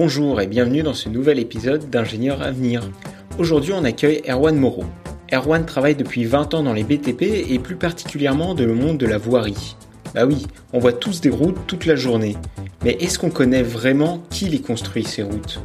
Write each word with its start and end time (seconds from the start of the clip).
Bonjour 0.00 0.40
et 0.40 0.46
bienvenue 0.46 0.84
dans 0.84 0.94
ce 0.94 1.08
nouvel 1.08 1.40
épisode 1.40 1.90
d'Ingénieur 1.90 2.40
Avenir. 2.40 2.88
Aujourd'hui, 3.36 3.72
on 3.72 3.82
accueille 3.82 4.22
Erwan 4.28 4.56
Moreau. 4.56 4.84
Erwan 5.32 5.66
travaille 5.66 5.96
depuis 5.96 6.24
20 6.24 6.54
ans 6.54 6.62
dans 6.62 6.72
les 6.72 6.84
BTP 6.84 7.22
et 7.50 7.58
plus 7.58 7.74
particulièrement 7.74 8.54
dans 8.54 8.64
le 8.64 8.74
monde 8.74 8.96
de 8.96 9.06
la 9.06 9.18
voirie. 9.18 9.74
Bah 10.14 10.24
oui, 10.24 10.46
on 10.72 10.78
voit 10.78 10.92
tous 10.92 11.20
des 11.20 11.30
routes 11.30 11.66
toute 11.66 11.84
la 11.84 11.96
journée. 11.96 12.36
Mais 12.84 12.92
est-ce 13.00 13.18
qu'on 13.18 13.30
connaît 13.30 13.64
vraiment 13.64 14.22
qui 14.30 14.44
les 14.44 14.60
construit 14.60 15.02
ces 15.02 15.24
routes? 15.24 15.60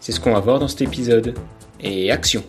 C'est 0.00 0.10
ce 0.10 0.18
qu'on 0.18 0.32
va 0.32 0.40
voir 0.40 0.58
dans 0.58 0.66
cet 0.66 0.82
épisode. 0.82 1.34
Et 1.80 2.10
action 2.10 2.42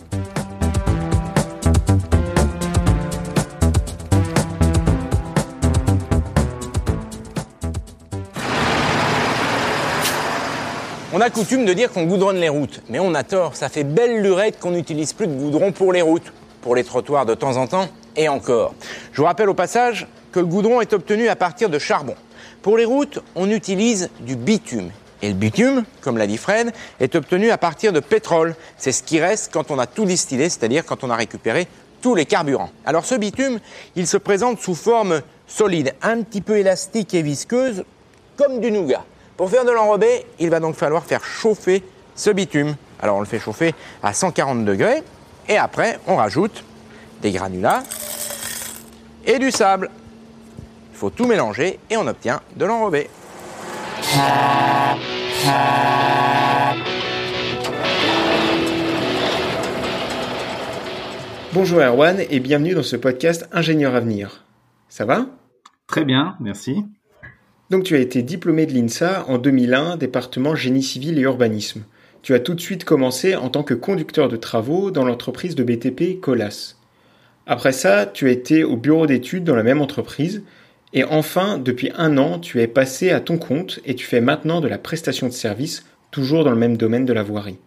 On 11.20 11.22
a 11.22 11.30
coutume 11.30 11.66
de 11.66 11.74
dire 11.74 11.92
qu'on 11.92 12.06
goudronne 12.06 12.38
les 12.38 12.48
routes, 12.48 12.82
mais 12.88 12.98
on 12.98 13.14
a 13.14 13.26
tort, 13.26 13.54
ça 13.54 13.68
fait 13.68 13.84
belle 13.84 14.22
lurette 14.22 14.58
qu'on 14.58 14.72
n'utilise 14.72 15.12
plus 15.12 15.28
de 15.28 15.34
goudron 15.34 15.74
pour 15.74 15.92
les 15.92 16.02
routes, 16.02 16.32
pour 16.62 16.78
les 16.78 16.86
trottoirs 16.86 17.26
de 17.26 17.34
temps 17.34 17.58
en 17.58 17.68
temps, 17.68 17.90
et 18.16 18.30
encore. 18.30 18.74
Je 19.12 19.20
vous 19.20 19.26
rappelle 19.26 19.50
au 19.50 19.54
passage 19.54 20.08
que 20.32 20.40
le 20.40 20.46
goudron 20.46 20.80
est 20.80 20.94
obtenu 20.94 21.28
à 21.28 21.36
partir 21.36 21.70
de 21.70 21.78
charbon. 21.78 22.16
Pour 22.62 22.78
les 22.78 22.86
routes, 22.86 23.20
on 23.36 23.52
utilise 23.52 24.10
du 24.22 24.38
bitume. 24.38 24.92
Et 25.22 25.28
le 25.28 25.34
bitume, 25.34 25.84
comme 26.00 26.18
l'a 26.18 26.26
dit 26.26 26.38
Fred, 26.38 26.72
est 27.02 27.16
obtenu 27.16 27.52
à 27.52 27.58
partir 27.58 27.92
de 27.92 28.00
pétrole. 28.00 28.56
C'est 28.78 28.94
ce 28.94 29.04
qui 29.04 29.20
reste 29.20 29.52
quand 29.52 29.72
on 29.72 29.78
a 29.78 29.88
tout 29.88 30.06
distillé, 30.06 30.48
c'est-à-dire 30.48 30.86
quand 30.86 31.04
on 31.04 31.10
a 31.10 31.18
récupéré 31.18 31.68
tous 32.02 32.16
les 32.16 32.26
carburants. 32.26 32.72
Alors 32.86 33.04
ce 33.04 33.16
bitume, 33.16 33.60
il 33.98 34.08
se 34.08 34.16
présente 34.16 34.62
sous 34.62 34.74
forme 34.74 35.22
solide, 35.48 35.96
un 36.02 36.22
petit 36.22 36.40
peu 36.40 36.60
élastique 36.60 37.14
et 37.14 37.24
visqueuse, 37.24 37.84
comme 38.38 38.62
du 38.62 38.72
nougat. 38.72 39.04
Pour 39.40 39.50
faire 39.50 39.64
de 39.64 39.72
l'enrobé, 39.72 40.26
il 40.40 40.50
va 40.50 40.60
donc 40.60 40.76
falloir 40.76 41.06
faire 41.06 41.24
chauffer 41.24 41.82
ce 42.14 42.30
bitume. 42.30 42.76
Alors 43.00 43.16
on 43.16 43.20
le 43.22 43.26
fait 43.26 43.40
chauffer 43.40 43.74
à 44.04 44.12
140 44.12 44.66
degrés 44.66 45.02
et 45.48 45.56
après 45.56 45.98
on 46.08 46.18
rajoute 46.18 46.66
des 47.22 47.32
granulats 47.32 47.84
et 49.26 49.40
du 49.40 49.50
sable. 49.50 49.92
Il 50.92 50.98
faut 50.98 51.10
tout 51.10 51.26
mélanger 51.26 51.80
et 51.90 51.96
on 51.96 52.06
obtient 52.06 52.42
de 52.58 52.66
l'enrobé. 52.66 53.10
Bonjour 61.54 61.80
Erwan 61.80 62.20
et 62.30 62.42
bienvenue 62.42 62.74
dans 62.74 62.84
ce 62.84 62.98
podcast 62.98 63.48
Ingénieur 63.54 63.96
Avenir. 63.96 64.44
Ça 64.90 65.06
va? 65.06 65.28
Très 65.88 66.04
bien, 66.04 66.36
merci. 66.42 66.84
Donc 67.70 67.84
tu 67.84 67.96
as 67.96 68.00
été 68.00 68.24
diplômé 68.24 68.66
de 68.66 68.74
l'INSA 68.74 69.26
en 69.28 69.38
2001, 69.38 69.98
département 69.98 70.56
génie 70.56 70.82
civil 70.82 71.20
et 71.20 71.22
urbanisme. 71.22 71.84
Tu 72.24 72.34
as 72.34 72.40
tout 72.40 72.56
de 72.56 72.62
suite 72.62 72.84
commencé 72.84 73.36
en 73.36 73.50
tant 73.50 73.62
que 73.62 73.76
conducteur 73.76 74.28
de 74.28 74.38
travaux 74.38 74.90
dans 74.90 75.06
l'entreprise 75.06 75.54
de 75.54 75.64
BTP 75.64 76.20
Colas. 76.20 76.76
Après 77.46 77.72
ça, 77.72 78.08
tu 78.08 78.28
as 78.28 78.32
été 78.32 78.64
au 78.64 78.76
bureau 78.76 79.06
d'études 79.06 79.44
dans 79.44 79.56
la 79.56 79.64
même 79.64 79.82
entreprise. 79.82 80.42
Et 80.94 81.04
enfin, 81.04 81.60
depuis 81.60 81.92
un 81.96 82.18
an, 82.18 82.40
tu 82.40 82.60
es 82.60 82.68
passé 82.68 83.12
à 83.12 83.20
ton 83.20 83.38
compte 83.38 83.80
et 83.86 83.94
tu 83.94 84.06
fais 84.06 84.22
maintenant 84.22 84.62
de 84.62 84.68
la 84.68 84.80
prestation 84.80 85.28
de 85.28 85.34
service, 85.34 85.86
toujours 86.10 86.44
dans 86.44 86.52
le 86.52 86.58
même 86.58 86.78
domaine 86.78 87.06
de 87.06 87.14
la 87.14 87.24
voirie. 87.24 87.60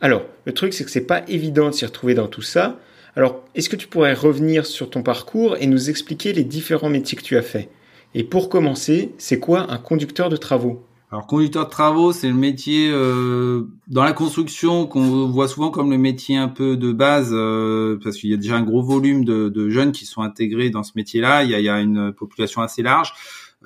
Alors, 0.00 0.22
le 0.46 0.52
truc, 0.52 0.72
c'est 0.72 0.84
que 0.84 0.90
c'est 0.90 1.02
pas 1.02 1.22
évident 1.28 1.68
de 1.68 1.74
s'y 1.74 1.84
retrouver 1.84 2.14
dans 2.14 2.26
tout 2.26 2.42
ça. 2.42 2.80
Alors, 3.16 3.44
est-ce 3.54 3.68
que 3.68 3.76
tu 3.76 3.86
pourrais 3.86 4.14
revenir 4.14 4.64
sur 4.64 4.88
ton 4.88 5.02
parcours 5.02 5.56
et 5.60 5.66
nous 5.66 5.90
expliquer 5.90 6.32
les 6.32 6.44
différents 6.44 6.88
métiers 6.88 7.18
que 7.18 7.22
tu 7.22 7.36
as 7.36 7.42
faits? 7.42 7.68
Et 8.14 8.24
pour 8.24 8.48
commencer, 8.48 9.14
c'est 9.18 9.38
quoi 9.38 9.70
un 9.72 9.78
conducteur 9.78 10.28
de 10.28 10.36
travaux? 10.36 10.84
Alors 11.10 11.26
conducteur 11.26 11.66
de 11.66 11.70
travaux, 11.70 12.12
c'est 12.12 12.28
le 12.28 12.34
métier 12.34 12.90
euh, 12.90 13.64
dans 13.86 14.02
la 14.02 14.14
construction 14.14 14.86
qu'on 14.86 15.26
voit 15.26 15.46
souvent 15.46 15.70
comme 15.70 15.90
le 15.90 15.98
métier 15.98 16.38
un 16.38 16.48
peu 16.48 16.78
de 16.78 16.90
base 16.90 17.32
euh, 17.32 17.98
parce 18.02 18.16
qu'il 18.16 18.30
y 18.30 18.34
a 18.34 18.38
déjà 18.38 18.56
un 18.56 18.62
gros 18.62 18.82
volume 18.82 19.26
de, 19.26 19.50
de, 19.50 19.68
jeunes 19.68 19.92
qui 19.92 20.06
sont 20.06 20.22
intégrés 20.22 20.70
dans 20.70 20.82
ce 20.82 20.92
métier-là. 20.96 21.44
Il 21.44 21.50
y 21.50 21.54
a, 21.54 21.58
il 21.58 21.66
y 21.66 21.68
a 21.68 21.80
une 21.80 22.14
population 22.14 22.62
assez 22.62 22.82
large. 22.82 23.12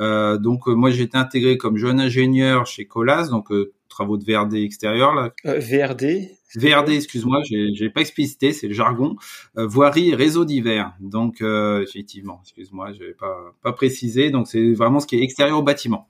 Euh, 0.01 0.39
donc 0.39 0.69
euh, 0.69 0.75
moi 0.75 0.91
j'ai 0.91 1.05
été 1.05 1.17
intégré 1.17 1.57
comme 1.57 1.77
jeune 1.77 2.01
ingénieur 2.01 2.67
chez 2.67 2.84
Colas, 2.84 3.28
donc 3.28 3.51
euh, 3.51 3.73
travaux 3.97 4.19
de 4.19 4.25
VRD 4.25 4.57
extérieur 4.57 5.15
là. 5.15 5.33
VRD 5.45 6.37
VRD, 6.55 6.91
excuse-moi, 6.91 7.43
j'ai 7.45 7.91
pas 7.91 8.01
explicité, 8.01 8.53
c'est 8.53 8.69
le 8.69 8.75
jargon. 8.75 9.17
Euh, 9.59 9.67
voirie 9.67 10.15
réseau 10.15 10.45
divers. 10.45 10.95
Donc 11.01 11.43
euh, 11.43 11.83
effectivement, 11.83 12.41
excuse-moi, 12.43 12.93
je 12.93 13.01
vais 13.05 13.15
pas 13.15 13.55
pas 13.62 13.73
précisé. 13.73 14.31
Donc 14.31 14.49
c'est 14.49 14.73
vraiment 14.73 15.01
ce 15.01 15.07
qui 15.07 15.17
est 15.17 15.23
extérieur 15.23 15.59
au 15.59 15.62
bâtiment. 15.62 16.09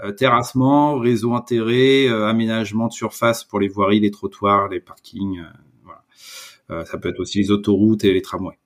Euh, 0.00 0.12
terrassement, 0.12 0.98
réseau 0.98 1.32
enterré, 1.32 2.08
aménagement 2.08 2.88
de 2.88 2.92
surface 2.92 3.44
pour 3.44 3.58
les 3.58 3.68
voiries, 3.68 4.00
les 4.00 4.10
trottoirs, 4.10 4.68
les 4.68 4.80
parkings. 4.80 5.42
voilà. 5.82 6.84
ça 6.84 6.98
peut 6.98 7.08
être 7.08 7.20
aussi 7.20 7.38
les 7.38 7.50
autoroutes 7.50 8.04
et 8.04 8.12
les 8.12 8.22
tramways. 8.22 8.58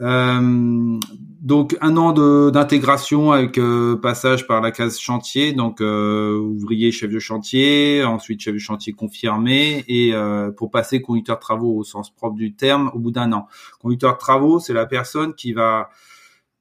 Euh, 0.00 0.98
donc 1.40 1.76
un 1.80 1.96
an 1.96 2.12
d'intégration 2.50 3.30
avec 3.30 3.58
euh, 3.58 3.96
passage 3.96 4.46
par 4.46 4.60
la 4.60 4.72
case 4.72 4.98
chantier, 4.98 5.52
donc 5.52 5.80
euh, 5.80 6.36
ouvrier, 6.36 6.90
chef 6.90 7.10
de 7.10 7.18
chantier, 7.18 8.02
ensuite 8.02 8.40
chef 8.40 8.54
de 8.54 8.58
chantier 8.58 8.92
confirmé 8.92 9.84
et 9.86 10.12
pour 10.56 10.70
passer 10.70 11.00
conducteur 11.00 11.36
de 11.36 11.40
travaux 11.40 11.76
au 11.76 11.84
sens 11.84 12.10
propre 12.10 12.36
du 12.36 12.54
terme 12.54 12.90
au 12.94 12.98
bout 12.98 13.10
d'un 13.10 13.32
an. 13.32 13.46
Conducteur 13.80 14.14
de 14.14 14.18
travaux, 14.18 14.58
c'est 14.58 14.72
la 14.72 14.86
personne 14.86 15.34
qui 15.34 15.52
va 15.52 15.90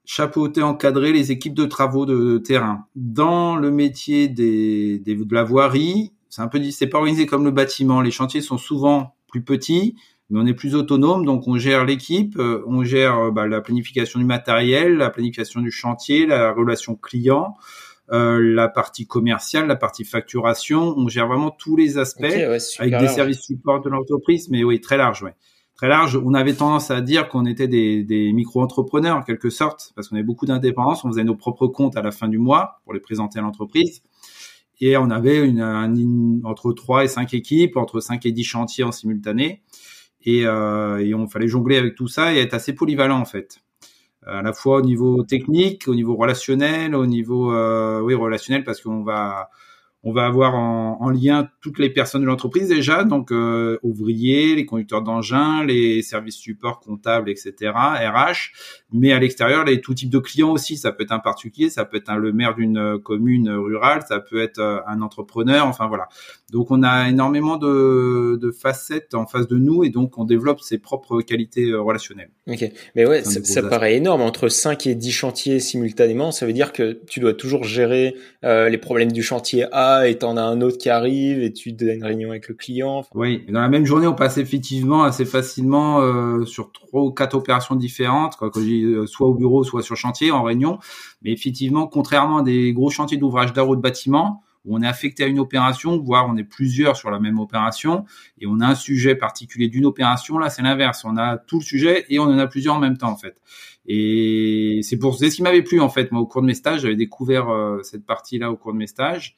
chapeauter, 0.05 0.61
encadrer 0.61 1.13
les 1.13 1.31
équipes 1.31 1.53
de 1.53 1.65
travaux 1.65 2.05
de 2.05 2.37
terrain. 2.37 2.85
Dans 2.95 3.55
le 3.55 3.71
métier 3.71 4.27
des 4.27 4.99
de 4.99 5.33
la 5.33 5.43
voirie, 5.43 6.11
c'est 6.29 6.41
un 6.41 6.47
peu 6.47 6.61
c'est 6.71 6.87
pas 6.87 6.97
organisé 6.97 7.25
comme 7.25 7.45
le 7.45 7.51
bâtiment. 7.51 8.01
Les 8.01 8.11
chantiers 8.11 8.41
sont 8.41 8.57
souvent 8.57 9.15
plus 9.27 9.43
petits, 9.43 9.95
mais 10.33 10.39
on 10.39 10.47
est 10.47 10.55
plus 10.55 10.73
autonome, 10.73 11.25
donc 11.25 11.47
on 11.47 11.59
gère 11.59 11.85
l'équipe, 11.85 12.39
euh, 12.39 12.63
on 12.65 12.83
gère 12.83 13.19
euh, 13.19 13.31
bah, 13.31 13.45
la 13.45 13.61
planification 13.61 14.19
du 14.19 14.25
matériel, 14.25 14.97
la 14.97 15.11
planification 15.11 15.61
du 15.61 15.69
chantier, 15.69 16.25
la 16.25 16.51
relation 16.51 16.95
client, 16.95 17.53
euh, 18.11 18.39
la 18.41 18.67
partie 18.67 19.05
commerciale, 19.05 19.67
la 19.67 19.75
partie 19.75 20.03
facturation, 20.03 20.95
on 20.97 21.07
gère 21.07 21.27
vraiment 21.27 21.51
tous 21.51 21.75
les 21.75 21.99
aspects 21.99 22.23
avec 22.23 22.97
des 22.97 23.07
services 23.09 23.41
support 23.41 23.81
de 23.81 23.89
l'entreprise, 23.89 24.49
mais 24.49 24.63
oui, 24.63 24.81
très 24.81 24.97
large, 24.97 25.21
ouais. 25.21 25.35
Très 25.75 25.87
large. 25.87 26.19
On 26.23 26.33
avait 26.33 26.53
tendance 26.53 26.89
à 26.89 27.01
dire 27.01 27.29
qu'on 27.29 27.45
était 27.45 27.67
des, 27.67 28.03
des 28.03 28.33
micro-entrepreneurs 28.33 29.17
en 29.17 29.21
quelque 29.21 29.51
sorte, 29.51 29.91
parce 29.95 30.07
qu'on 30.07 30.15
avait 30.15 30.25
beaucoup 30.25 30.47
d'indépendance, 30.47 31.05
on 31.05 31.09
faisait 31.09 31.23
nos 31.23 31.35
propres 31.35 31.67
comptes 31.67 31.95
à 31.95 32.01
la 32.01 32.11
fin 32.11 32.27
du 32.27 32.39
mois 32.39 32.81
pour 32.85 32.93
les 32.93 32.99
présenter 32.99 33.37
à 33.37 33.43
l'entreprise. 33.43 34.01
Et 34.81 34.97
on 34.97 35.11
avait 35.11 35.47
une, 35.47 36.41
entre 36.43 36.73
3 36.73 37.03
et 37.03 37.07
5 37.07 37.35
équipes, 37.35 37.77
entre 37.77 37.99
5 37.99 38.25
et 38.25 38.31
10 38.31 38.43
chantiers 38.43 38.83
en 38.83 38.91
simultané 38.91 39.61
et, 40.25 40.45
euh, 40.45 40.97
et 40.97 41.13
on 41.13 41.27
fallait 41.27 41.47
jongler 41.47 41.77
avec 41.77 41.95
tout 41.95 42.07
ça 42.07 42.33
et 42.33 42.39
être 42.39 42.53
assez 42.53 42.73
polyvalent 42.73 43.19
en 43.19 43.25
fait. 43.25 43.59
À 44.25 44.41
la 44.41 44.53
fois 44.53 44.77
au 44.77 44.81
niveau 44.81 45.23
technique, 45.23 45.87
au 45.87 45.95
niveau 45.95 46.15
relationnel, 46.15 46.95
au 46.95 47.05
niveau 47.05 47.53
euh, 47.53 47.99
oui 47.99 48.13
relationnel 48.13 48.63
parce 48.63 48.81
qu'on 48.81 49.03
va 49.03 49.49
on 50.03 50.11
va 50.11 50.25
avoir 50.25 50.55
en, 50.55 50.97
en, 50.99 51.09
lien 51.09 51.49
toutes 51.61 51.79
les 51.79 51.89
personnes 51.89 52.21
de 52.21 52.27
l'entreprise 52.27 52.67
déjà, 52.67 53.03
donc 53.03 53.31
euh, 53.31 53.79
ouvriers, 53.83 54.55
les 54.55 54.65
conducteurs 54.65 55.01
d'engins, 55.01 55.63
les 55.63 56.01
services 56.01 56.35
support 56.35 56.79
comptables, 56.79 57.29
etc., 57.29 57.71
RH, 57.73 58.51
mais 58.91 59.13
à 59.13 59.19
l'extérieur, 59.19 59.63
les 59.63 59.81
tout 59.81 59.93
types 59.93 60.09
de 60.09 60.19
clients 60.19 60.51
aussi. 60.51 60.77
Ça 60.77 60.91
peut 60.91 61.03
être 61.03 61.11
un 61.11 61.19
particulier, 61.19 61.69
ça 61.69 61.85
peut 61.85 61.97
être 61.97 62.09
un, 62.09 62.17
le 62.17 62.33
maire 62.33 62.55
d'une 62.55 62.99
commune 62.99 63.49
rurale, 63.49 64.03
ça 64.07 64.19
peut 64.19 64.41
être 64.41 64.59
euh, 64.59 64.79
un 64.87 65.01
entrepreneur, 65.01 65.65
enfin 65.65 65.87
voilà. 65.87 66.07
Donc 66.51 66.69
on 66.69 66.83
a 66.83 67.09
énormément 67.09 67.57
de, 67.57 68.37
de, 68.39 68.51
facettes 68.51 69.13
en 69.15 69.25
face 69.25 69.47
de 69.47 69.57
nous 69.57 69.83
et 69.83 69.89
donc 69.89 70.17
on 70.17 70.25
développe 70.25 70.61
ses 70.61 70.77
propres 70.77 71.21
qualités 71.21 71.69
euh, 71.69 71.81
relationnelles. 71.81 72.29
Ok, 72.47 72.69
mais 72.95 73.05
ouais, 73.05 73.23
ça, 73.23 73.43
ça 73.43 73.63
paraît 73.63 73.95
énorme. 73.95 74.21
Entre 74.21 74.49
5 74.49 74.85
et 74.87 74.95
10 74.95 75.11
chantiers 75.11 75.59
simultanément, 75.59 76.31
ça 76.31 76.45
veut 76.45 76.53
dire 76.53 76.73
que 76.73 76.99
tu 77.07 77.19
dois 77.19 77.33
toujours 77.33 77.63
gérer 77.63 78.15
euh, 78.43 78.69
les 78.69 78.77
problèmes 78.77 79.11
du 79.11 79.23
chantier 79.23 79.65
A 79.71 79.92
et 80.01 80.17
t'en 80.17 80.37
as 80.37 80.41
un 80.41 80.61
autre 80.61 80.77
qui 80.77 80.89
arrive 80.89 81.41
et 81.41 81.53
tu 81.53 81.71
donnes 81.71 81.97
une 81.97 82.03
réunion 82.03 82.29
avec 82.31 82.47
le 82.47 82.55
client. 82.55 83.05
Oui, 83.13 83.45
dans 83.49 83.61
la 83.61 83.69
même 83.69 83.85
journée, 83.85 84.07
on 84.07 84.15
passe 84.15 84.37
effectivement 84.37 85.03
assez 85.03 85.25
facilement 85.25 86.01
euh, 86.01 86.45
sur 86.45 86.71
trois 86.71 87.03
ou 87.03 87.11
quatre 87.11 87.35
opérations 87.35 87.75
différentes, 87.75 88.35
quoi, 88.35 88.51
euh, 88.55 89.05
soit 89.05 89.27
au 89.27 89.33
bureau, 89.33 89.63
soit 89.63 89.83
sur 89.83 89.95
chantier, 89.95 90.31
en 90.31 90.43
réunion. 90.43 90.79
Mais 91.21 91.31
effectivement, 91.31 91.87
contrairement 91.87 92.39
à 92.39 92.43
des 92.43 92.73
gros 92.73 92.89
chantiers 92.89 93.17
d'ouvrage 93.17 93.53
d'art 93.53 93.67
de 93.67 93.81
bâtiment, 93.81 94.43
où 94.65 94.77
on 94.77 94.81
est 94.81 94.87
affecté 94.87 95.23
à 95.23 95.27
une 95.27 95.39
opération, 95.39 95.99
voire 95.99 96.27
on 96.27 96.37
est 96.37 96.43
plusieurs 96.43 96.95
sur 96.95 97.11
la 97.11 97.19
même 97.19 97.39
opération, 97.39 98.05
et 98.39 98.47
on 98.47 98.59
a 98.59 98.67
un 98.67 98.75
sujet 98.75 99.15
particulier 99.15 99.67
d'une 99.67 99.85
opération, 99.85 100.37
là 100.37 100.49
c'est 100.49 100.61
l'inverse, 100.61 101.03
on 101.05 101.17
a 101.17 101.37
tout 101.37 101.59
le 101.59 101.65
sujet 101.65 102.05
et 102.09 102.19
on 102.19 102.23
en 102.23 102.37
a 102.37 102.47
plusieurs 102.47 102.75
en 102.75 102.79
même 102.79 102.97
temps 102.97 103.11
en 103.11 103.17
fait. 103.17 103.35
Et 103.85 104.79
c'est 104.83 104.97
pour 104.97 105.15
ce 105.15 105.25
qui 105.25 105.41
m'avait 105.41 105.61
plu 105.61 105.81
en 105.81 105.89
fait, 105.89 106.11
moi 106.11 106.21
au 106.21 106.25
cours 106.25 106.41
de 106.41 106.47
mes 106.47 106.53
stages, 106.53 106.81
j'avais 106.81 106.95
découvert 106.95 107.49
euh, 107.49 107.81
cette 107.83 108.05
partie-là 108.05 108.51
au 108.51 108.55
cours 108.55 108.73
de 108.73 108.77
mes 108.77 108.87
stages, 108.87 109.35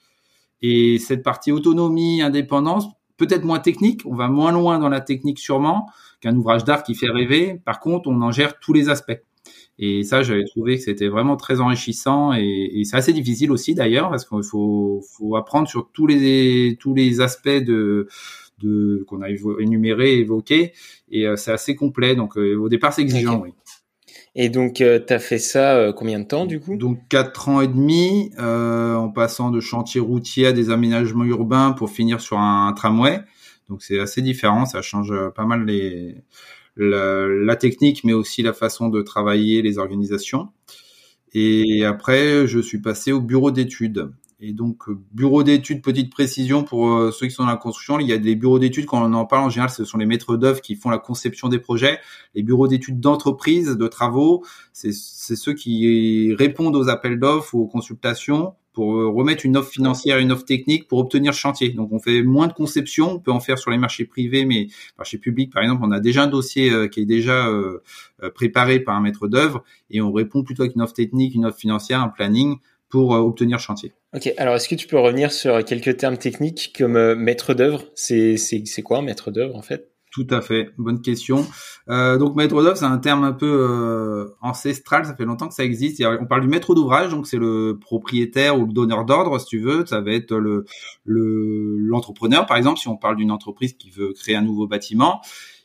et 0.62 1.00
cette 1.00 1.24
partie 1.24 1.52
autonomie, 1.52 2.22
indépendance, 2.22 2.88
peut-être 3.18 3.44
moins 3.44 3.60
technique, 3.60 4.02
on 4.06 4.16
va 4.16 4.28
moins 4.28 4.52
loin 4.52 4.80
dans 4.80 4.90
la 4.90 5.02
technique 5.02 5.40
sûrement 5.40 5.88
qu'un 6.22 6.36
ouvrage 6.36 6.64
d'art 6.64 6.84
qui 6.84 6.96
fait 6.96 7.10
rêver. 7.10 7.62
Par 7.66 7.80
contre, 7.80 8.10
on 8.10 8.22
en 8.22 8.32
gère 8.32 8.60
tous 8.60 8.74
les 8.74 8.90
aspects. 8.90 9.20
Et 9.78 10.04
ça, 10.04 10.24
j'avais 10.24 10.46
trouvé 10.46 10.78
que 10.78 10.84
c'était 10.84 11.10
vraiment 11.10 11.36
très 11.36 11.60
enrichissant 11.60 12.34
et, 12.34 12.72
et 12.74 12.86
c'est 12.86 12.96
assez 12.96 13.12
difficile 13.12 13.52
aussi 13.52 13.76
d'ailleurs 13.76 14.10
parce 14.10 14.26
qu'il 14.26 14.44
faut, 14.44 15.02
faut 15.18 15.36
apprendre 15.36 15.68
sur 15.68 15.90
tous 15.92 16.08
les 16.08 16.78
tous 16.80 16.94
les 16.94 17.20
aspects 17.20 17.50
de 17.50 18.08
de 18.60 19.04
qu'on 19.08 19.22
a 19.22 19.28
énuméré, 19.60 20.20
évoqué 20.20 20.72
et 21.10 21.28
euh, 21.28 21.36
c'est 21.36 21.52
assez 21.52 21.76
complet. 21.76 22.16
Donc 22.16 22.38
euh, 22.38 22.56
au 22.56 22.70
départ, 22.70 22.94
c'est 22.94 23.02
exigeant, 23.02 23.42
oui. 23.42 23.50
Et 24.36 24.50
donc, 24.50 24.82
euh, 24.82 25.00
tu 25.06 25.14
as 25.14 25.20
fait 25.20 25.40
ça 25.40 25.94
combien 25.96 26.20
de 26.20 26.26
temps 26.26 26.46
du 26.46 26.60
coup? 26.60 26.76
Donc 26.76 27.00
quatre 27.08 27.48
ans 27.48 27.62
et 27.62 27.68
demi, 27.68 28.32
en 28.38 29.10
passant 29.10 29.50
de 29.50 29.60
chantier 29.60 30.02
routier 30.02 30.48
à 30.48 30.52
des 30.52 30.70
aménagements 30.70 31.24
urbains 31.24 31.72
pour 31.72 31.90
finir 31.90 32.22
sur 32.22 32.38
un 32.38 32.74
tramway. 32.74 33.22
Donc 33.70 33.82
c'est 33.82 34.00
assez 34.00 34.22
différent, 34.22 34.66
ça 34.66 34.82
change 34.82 35.14
pas 35.36 35.46
mal 35.46 35.66
les 35.66 36.16
la, 36.78 37.28
la, 37.28 37.56
technique, 37.56 38.04
mais 38.04 38.14
aussi 38.14 38.42
la 38.42 38.54
façon 38.54 38.90
de 38.90 39.02
travailler, 39.02 39.62
les 39.62 39.78
organisations. 39.78 40.50
Et 41.34 41.84
après, 41.86 42.48
je 42.48 42.60
suis 42.60 42.80
passé 42.80 43.12
au 43.12 43.22
bureau 43.22 43.52
d'études. 43.52 44.12
Et 44.42 44.52
donc, 44.52 44.90
euh, 44.90 45.00
bureau 45.14 45.44
d'études, 45.44 45.82
petite 45.82 46.12
précision 46.12 46.64
pour 46.64 46.90
euh, 46.90 47.12
ceux 47.12 47.28
qui 47.28 47.34
sont 47.34 47.44
dans 47.44 47.50
la 47.50 47.56
construction, 47.56 48.00
il 48.00 48.08
y 48.08 48.12
a 48.12 48.18
des 48.18 48.36
bureaux 48.36 48.60
d'études, 48.60 48.86
quand 48.86 49.02
on 49.02 49.14
en 49.14 49.26
parle 49.26 49.46
en 49.46 49.50
général, 49.50 49.70
ce 49.70 49.86
sont 49.86 49.98
les 49.98 50.06
maîtres 50.06 50.36
d'œuvre 50.36 50.60
qui 50.62 50.76
font 50.76 50.90
la 50.90 50.98
conception 50.98 51.48
des 51.48 51.60
projets. 51.60 52.00
Les 52.34 52.44
bureaux 52.44 52.68
d'études 52.68 53.00
d'entreprise, 53.00 53.70
de 53.78 53.88
travaux, 53.88 54.44
c'est 54.74 54.92
ceux 54.92 55.54
qui 55.54 56.34
répondent 56.38 56.76
aux 56.76 56.90
appels 56.90 57.18
d'offres 57.18 57.56
ou 57.56 57.62
aux 57.62 57.68
consultations 57.68 58.56
pour 58.74 58.98
euh, 58.98 59.08
remettre 59.08 59.46
une 59.46 59.56
offre 59.56 59.72
financière, 59.72 60.18
une 60.18 60.34
offre 60.34 60.44
technique 60.44 60.90
pour 60.90 61.00
obtenir 61.00 61.32
chantier. 61.32 61.70
Donc 61.70 61.94
on 61.94 62.00
fait 62.00 62.22
moins 62.22 62.48
de 62.48 62.54
conception, 62.54 63.14
on 63.14 63.20
peut 63.20 63.32
en 63.32 63.40
faire 63.40 63.58
sur 63.58 63.72
les 63.72 63.78
marchés 63.78 64.04
privés, 64.04 64.44
mais 64.44 64.68
marché 64.98 65.18
public 65.18 65.54
par 65.54 65.64
exemple, 65.64 65.84
on 65.86 65.92
a 65.92 66.02
déjà 66.02 66.24
un 66.24 66.28
dossier 66.28 66.90
qui 66.90 67.00
est 67.00 67.06
déjà 67.06 67.50
préparé 68.34 68.82
par 68.82 68.98
un 68.98 69.02
maître 69.02 69.30
d'œuvre 69.30 69.64
et 69.90 70.02
on 70.02 70.12
répond 70.12 70.44
plutôt 70.44 70.64
avec 70.64 70.76
une 70.76 70.82
offre 70.82 70.94
technique, 70.94 71.36
une 71.36 71.46
offre 71.46 71.58
financière, 71.58 72.02
un 72.02 72.10
planning 72.10 72.58
pour 72.96 73.12
obtenir 73.12 73.58
le 73.58 73.62
chantier. 73.62 73.92
Ok, 74.14 74.34
alors 74.38 74.56
est-ce 74.56 74.70
que 74.70 74.76
tu 74.76 74.88
peux 74.88 74.98
revenir 74.98 75.34
sur 75.34 75.66
quelques 75.66 75.98
termes 75.98 76.16
techniques 76.16 76.74
comme 76.78 77.16
maître 77.16 77.54
d'œuvre? 77.54 77.84
C'est 77.94 78.38
quoi 78.86 79.00
un 79.00 79.02
maître 79.02 79.32
d'œuvre 79.32 79.58
en 79.58 79.62
fait? 79.62 79.92
Tout 80.14 80.28
à 80.30 80.40
fait, 80.40 80.70
bonne 80.78 81.02
question. 81.02 81.46
Euh, 81.90 82.18
donc 82.18 82.38
maître 82.38 82.56
d'œuvre, 82.64 82.78
c'est 82.78 82.86
un 82.86 82.98
terme 83.00 83.26
un 83.26 83.34
peu 83.34 83.68
euh, 83.70 84.34
ancestral, 84.42 85.06
ça 85.06 85.14
fait 85.14 85.26
longtemps 85.26 85.50
que 85.50 85.54
ça 85.54 85.66
existe. 85.66 86.02
On 86.22 86.26
parle 86.26 86.40
du 86.40 86.48
maître 86.48 86.74
d'ouvrage, 86.74 87.10
donc 87.12 87.28
c'est 87.28 87.36
le 87.36 87.78
propriétaire 87.82 88.58
ou 88.58 88.66
le 88.66 88.72
donneur 88.72 89.04
d'ordre, 89.04 89.38
si 89.42 89.46
tu 89.48 89.60
veux. 89.60 89.86
Ça 89.86 90.00
va 90.00 90.14
être 90.14 90.34
le 90.34 90.64
l'entrepreneur, 91.04 92.46
par 92.46 92.56
exemple, 92.56 92.80
si 92.80 92.88
on 92.88 92.96
parle 92.96 93.18
d'une 93.18 93.32
entreprise 93.32 93.74
qui 93.74 93.90
veut 93.90 94.14
créer 94.14 94.38
un 94.38 94.42
nouveau 94.42 94.68
bâtiment. 94.68 95.20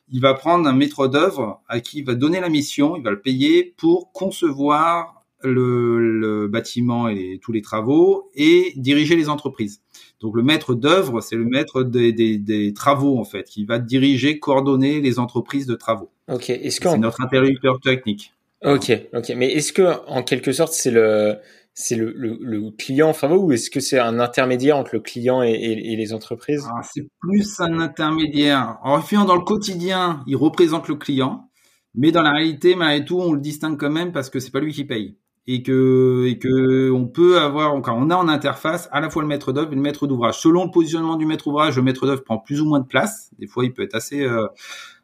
Il 0.09 0.21
va 0.21 0.35
prendre 0.35 0.69
un 0.69 0.73
maître 0.73 1.06
d'œuvre 1.06 1.62
à 1.69 1.79
qui 1.79 2.00
il 2.00 2.05
va 2.05 2.17
donner 2.17 2.41
la 2.41 2.49
mission, 2.49 2.97
il 2.97 3.05
va 3.05 3.12
le 3.12 3.21
payer 3.21 3.73
pour 3.79 4.11
concevoir 4.11 5.19
le, 5.43 6.49
bâtiment 6.49 7.09
et 7.09 7.39
tous 7.43 7.53
les 7.53 7.63
travaux 7.63 8.31
et 8.35 8.73
diriger 8.77 9.17
les 9.17 9.29
entreprises. 9.29 9.81
Donc 10.21 10.37
le 10.37 10.43
maître 10.43 10.75
d'œuvre, 10.75 11.21
c'est 11.21 11.37
le 11.37 11.45
maître 11.45 11.83
des, 11.83 12.73
travaux 12.75 13.19
en 13.19 13.25
fait, 13.25 13.45
qui 13.45 13.65
va 13.65 13.79
diriger, 13.79 14.39
coordonner 14.39 15.01
les 15.01 15.19
entreprises 15.19 15.67
de 15.67 15.75
travaux. 15.75 16.11
Ok. 16.29 16.51
Est-ce 16.51 16.81
que 16.81 16.89
c'est 16.89 16.99
notre 16.99 17.21
interlocuteur 17.21 17.81
technique. 17.81 18.33
Ok, 18.63 18.93
ok. 19.15 19.33
Mais 19.37 19.53
est-ce 19.53 19.73
que 19.73 20.07
en 20.07 20.23
quelque 20.23 20.53
sorte 20.53 20.73
c'est 20.73 20.91
le 20.91 21.37
c'est 21.73 21.97
le, 21.97 22.13
le, 22.13 22.71
client 22.73 23.09
enfin 23.09 23.31
ou 23.35 23.53
est-ce 23.53 23.71
que 23.71 23.81
c'est 23.81 23.99
un 23.99 24.21
intermédiaire 24.21 24.77
entre 24.77 24.91
le 24.95 25.01
client 25.01 25.43
et, 25.43 25.97
les 25.97 26.13
entreprises? 26.13 26.67
Ah, 26.69 26.83
C'est 26.83 27.07
plus 27.21 27.59
un 27.61 27.81
intermédiaire. 27.81 28.79
En 28.83 28.99
dans 29.25 29.37
le 29.37 29.45
quotidien, 29.45 30.23
il 30.27 30.37
représente 30.37 30.89
le 30.89 30.97
client, 30.97 31.49
mais 31.95 32.13
dans 32.13 32.23
la 32.23 32.33
réalité, 32.33 32.75
malgré 32.75 33.05
tout, 33.05 33.19
on 33.19 33.33
le 33.33 33.41
distingue 33.41 33.79
quand 33.79 33.91
même 33.91 34.13
parce 34.13 34.29
que 34.29 34.41
c'est 34.41 34.51
pas 34.51 34.61
lui 34.61 34.75
qui 34.75 34.85
paye 34.85 35.17
et 35.52 35.62
que 35.62 36.26
et 36.29 36.38
que 36.38 36.91
on 36.93 37.06
peut 37.06 37.38
avoir 37.41 37.81
quand 37.82 37.97
on 37.99 38.08
a 38.11 38.17
en 38.17 38.29
interface 38.29 38.88
à 38.93 39.00
la 39.00 39.11
fois 39.11 39.23
le 39.23 39.29
maître 39.29 39.52
d'œuvre 39.52 39.73
et 39.73 39.75
le 39.75 39.81
maître 39.81 40.06
d'ouvrage. 40.06 40.38
Selon 40.38 40.64
le 40.67 40.70
positionnement 40.70 41.17
du 41.17 41.26
maître 41.26 41.44
d'ouvrage, 41.44 41.76
le 41.76 41.82
maître 41.82 42.06
d'œuvre 42.06 42.23
prend 42.23 42.38
plus 42.38 42.61
ou 42.61 42.67
moins 42.67 42.79
de 42.79 42.87
place. 42.87 43.31
Des 43.38 43.49
fois, 43.49 43.64
il 43.64 43.73
peut 43.73 43.82
être 43.82 43.97
assez 43.97 44.23
euh, 44.23 44.47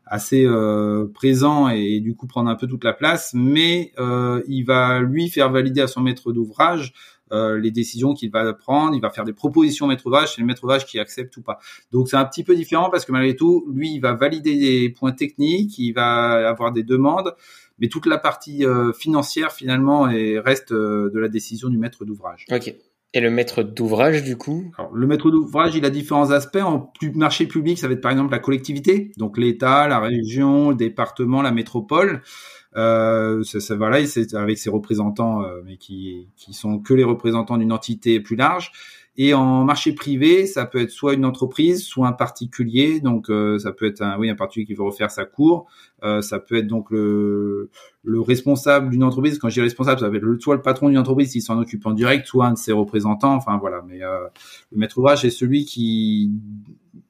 assez 0.06 0.46
euh, 0.46 1.10
présent 1.12 1.68
et, 1.68 1.98
du 1.98 2.14
coup 2.14 2.28
prendre 2.28 2.48
un 2.48 2.54
peu 2.54 2.68
toute 2.68 2.84
la 2.84 2.92
place, 2.92 3.32
mais 3.34 3.92
euh, 3.98 4.40
il 4.46 4.62
va 4.62 5.00
lui 5.00 5.28
faire 5.28 5.50
valider 5.50 5.80
à 5.80 5.88
son 5.88 6.00
maître 6.00 6.32
d'ouvrage 6.32 6.92
euh, 7.32 7.58
les 7.58 7.72
décisions 7.72 8.14
qu'il 8.14 8.30
va 8.30 8.52
prendre, 8.52 8.94
il 8.94 9.00
va 9.00 9.10
faire 9.10 9.24
des 9.24 9.32
propositions 9.32 9.86
au 9.86 9.88
maître 9.88 10.04
d'ouvrage, 10.04 10.34
c'est 10.34 10.40
le 10.40 10.46
maître 10.46 10.60
d'ouvrage 10.60 10.86
qui 10.86 11.00
accepte 11.00 11.36
ou 11.36 11.42
pas. 11.42 11.58
Donc 11.90 12.08
c'est 12.08 12.16
un 12.16 12.24
petit 12.24 12.44
peu 12.44 12.54
différent 12.54 12.88
parce 12.88 13.04
que 13.04 13.10
malgré 13.10 13.34
tout, 13.34 13.66
lui, 13.72 13.94
il 13.94 14.00
va 14.00 14.12
valider 14.12 14.56
des 14.56 14.90
points 14.90 15.10
techniques, 15.10 15.76
il 15.78 15.92
va 15.92 16.48
avoir 16.48 16.70
des 16.70 16.84
demandes, 16.84 17.34
mais 17.78 17.88
toute 17.88 18.06
la 18.06 18.18
partie 18.18 18.64
euh, 18.64 18.92
financière 18.92 19.52
finalement 19.52 20.08
et 20.08 20.38
reste 20.38 20.72
euh, 20.72 21.10
de 21.12 21.18
la 21.18 21.28
décision 21.28 21.68
du 21.68 21.78
maître 21.78 22.04
d'ouvrage. 22.04 22.46
Ok. 22.50 22.74
Et 23.14 23.20
le 23.20 23.30
maître 23.30 23.62
d'ouvrage, 23.62 24.24
du 24.24 24.36
coup? 24.36 24.70
Alors, 24.76 24.92
Le 24.92 25.06
maître 25.06 25.30
d'ouvrage, 25.30 25.74
il 25.74 25.84
a 25.86 25.90
différents 25.90 26.32
aspects. 26.32 26.56
En 26.56 26.92
marché 27.14 27.46
public, 27.46 27.78
ça 27.78 27.86
va 27.86 27.94
être 27.94 28.02
par 28.02 28.10
exemple 28.10 28.32
la 28.32 28.40
collectivité, 28.40 29.12
donc 29.16 29.38
l'État, 29.38 29.88
la 29.88 30.00
région, 30.00 30.70
le 30.70 30.76
département, 30.76 31.40
la 31.40 31.52
métropole. 31.52 32.20
Euh, 32.76 33.42
ça, 33.42 33.60
ça 33.60 33.74
voilà, 33.74 34.04
c'est 34.06 34.34
avec 34.34 34.58
ses 34.58 34.68
représentants, 34.68 35.42
euh, 35.42 35.62
mais 35.64 35.78
qui 35.78 36.28
qui 36.36 36.52
sont 36.52 36.78
que 36.78 36.92
les 36.92 37.04
représentants 37.04 37.56
d'une 37.56 37.72
entité 37.72 38.20
plus 38.20 38.36
large. 38.36 38.70
Et 39.18 39.32
en 39.34 39.64
marché 39.64 39.92
privé, 39.92 40.46
ça 40.46 40.66
peut 40.66 40.78
être 40.80 40.90
soit 40.90 41.14
une 41.14 41.24
entreprise, 41.24 41.84
soit 41.84 42.06
un 42.06 42.12
particulier. 42.12 43.00
Donc 43.00 43.30
euh, 43.30 43.58
ça 43.58 43.72
peut 43.72 43.86
être 43.86 44.02
un 44.02 44.18
oui 44.18 44.28
un 44.28 44.34
particulier 44.34 44.66
qui 44.66 44.74
veut 44.74 44.82
refaire 44.82 45.10
sa 45.10 45.24
cour. 45.24 45.66
Euh, 46.02 46.20
ça 46.20 46.38
peut 46.38 46.56
être 46.56 46.66
donc 46.66 46.90
le, 46.90 47.70
le 48.04 48.20
responsable 48.20 48.90
d'une 48.90 49.02
entreprise. 49.02 49.38
Quand 49.38 49.48
je 49.48 49.54
dis 49.54 49.60
responsable, 49.62 50.00
ça 50.00 50.10
peut 50.10 50.16
être 50.16 50.40
soit 50.40 50.56
le 50.56 50.62
patron 50.62 50.88
d'une 50.88 50.98
entreprise 50.98 51.30
s'il 51.32 51.42
s'en 51.42 51.58
occupe 51.58 51.86
en 51.86 51.92
direct, 51.92 52.26
soit 52.26 52.46
un 52.46 52.52
de 52.52 52.58
ses 52.58 52.72
représentants. 52.72 53.34
Enfin 53.34 53.56
voilà. 53.58 53.82
Mais 53.86 54.02
euh, 54.02 54.26
le 54.72 54.78
maître 54.78 54.98
ouvrage 54.98 55.24
est 55.24 55.30
celui 55.30 55.64
qui 55.64 56.30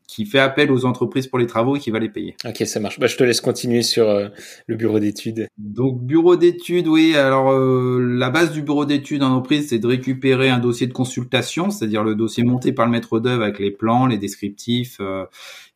qui 0.07 0.25
fait 0.25 0.39
appel 0.39 0.71
aux 0.71 0.85
entreprises 0.85 1.27
pour 1.27 1.39
les 1.39 1.47
travaux 1.47 1.77
et 1.77 1.81
qui 1.81 1.91
va 1.91 1.99
les 1.99 2.09
payer. 2.09 2.37
Ok, 2.45 2.59
ça 2.67 2.81
marche. 2.81 3.01
Bah, 3.01 3.07
je 3.07 3.17
te 3.17 3.25
laisse 3.25 3.41
continuer 3.41 3.83
sur 3.83 4.09
euh, 4.09 4.29
le 4.67 4.77
bureau 4.77 5.01
d'études. 5.01 5.49
Donc 5.59 6.01
bureau 6.01 6.37
d'études, 6.37 6.87
oui. 6.87 7.17
Alors 7.17 7.51
euh, 7.51 8.01
la 8.01 8.31
base 8.31 8.53
du 8.53 8.63
bureau 8.63 8.85
d'études 8.85 9.23
en 9.23 9.31
entreprise, 9.31 9.69
c'est 9.69 9.79
de 9.79 9.87
récupérer 9.87 10.49
un 10.49 10.59
dossier 10.59 10.87
de 10.87 10.93
consultation, 10.93 11.71
c'est-à-dire 11.71 12.05
le 12.05 12.15
dossier 12.15 12.45
monté 12.45 12.73
par 12.73 12.87
le 12.87 12.93
maître 12.93 13.19
d'œuvre 13.19 13.43
avec 13.43 13.59
les 13.59 13.73
plans, 13.73 14.07
les 14.07 14.19
descriptifs, 14.19 14.99
euh, 15.01 15.25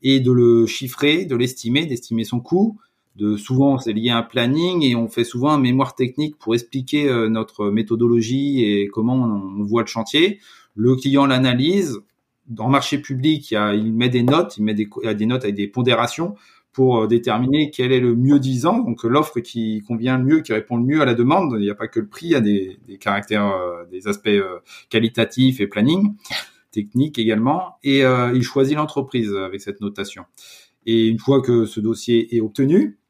et 0.03 0.21
de 0.21 0.33
le 0.33 0.67
chiffrer, 0.67 1.25
de 1.25 1.35
l'estimer, 1.35 1.87
d'estimer 1.87 2.25
son 2.25 2.41
coût. 2.41 2.79
De 3.17 3.37
souvent 3.37 3.79
c'est 3.79 3.93
lié 3.93 4.11
à 4.11 4.19
un 4.19 4.23
planning 4.23 4.85
et 4.85 4.95
on 4.95 5.09
fait 5.09 5.25
souvent 5.25 5.51
un 5.51 5.59
mémoire 5.59 5.97
technique 5.97 6.37
pour 6.39 6.55
expliquer 6.55 7.11
notre 7.29 7.69
méthodologie 7.69 8.65
et 8.65 8.87
comment 8.87 9.15
on, 9.15 9.61
on 9.61 9.65
voit 9.65 9.83
le 9.83 9.89
chantier. 9.89 10.39
Le 10.77 10.95
client 10.95 11.27
l'analyse, 11.27 11.99
dans 12.51 12.67
le 12.67 12.73
marché 12.73 12.99
public, 12.99 13.51
il, 13.51 13.55
y 13.55 13.57
a, 13.57 13.73
met 13.75 14.09
des 14.09 14.23
notes, 14.23 14.59
il 14.59 14.65
met 14.65 14.75
des, 14.75 15.27
notes 15.27 15.45
avec 15.45 15.55
des 15.55 15.69
pondérations 15.69 16.35
pour 16.73 16.99
euh, 16.99 17.07
déterminer 17.07 17.71
quel 17.71 17.93
est 17.93 18.01
le 18.01 18.15
mieux 18.15 18.39
disant, 18.39 18.79
donc 18.81 19.05
l'offre 19.05 19.41
qui 19.41 19.83
convient 19.87 20.19
le 20.19 20.25
mieux, 20.25 20.41
qui 20.41 20.53
répond 20.53 20.77
le 20.77 20.85
mieux 20.85 21.01
à 21.01 21.05
la 21.05 21.15
demande. 21.15 21.55
Il 21.59 21.63
n'y 21.63 21.71
a 21.71 21.75
pas 21.75 21.89
que 21.89 22.01
le 22.01 22.09
prix, 22.09 22.27
il 22.27 22.33
y 22.33 22.35
a 22.35 22.41
des, 22.41 22.79
des 22.87 22.99
caractères, 22.99 23.47
euh, 23.47 23.85
des 23.91 24.09
aspects 24.09 24.29
euh, 24.29 24.59
qualitatifs 24.91 25.61
et 25.61 25.69
planning, 25.69 26.15
technique 26.73 27.19
également, 27.19 27.79
et 27.83 28.03
il 28.03 28.43
choisit 28.43 28.77
l'entreprise 28.77 29.35
avec 29.35 29.61
cette 29.61 29.81
notation. 29.81 30.25
Et 30.87 31.09
une 31.09 31.19
fois 31.19 31.43
que 31.43 31.65
ce 31.65 31.81
dossier 31.81 32.37
est 32.37 32.41
obtenu, 32.41 33.01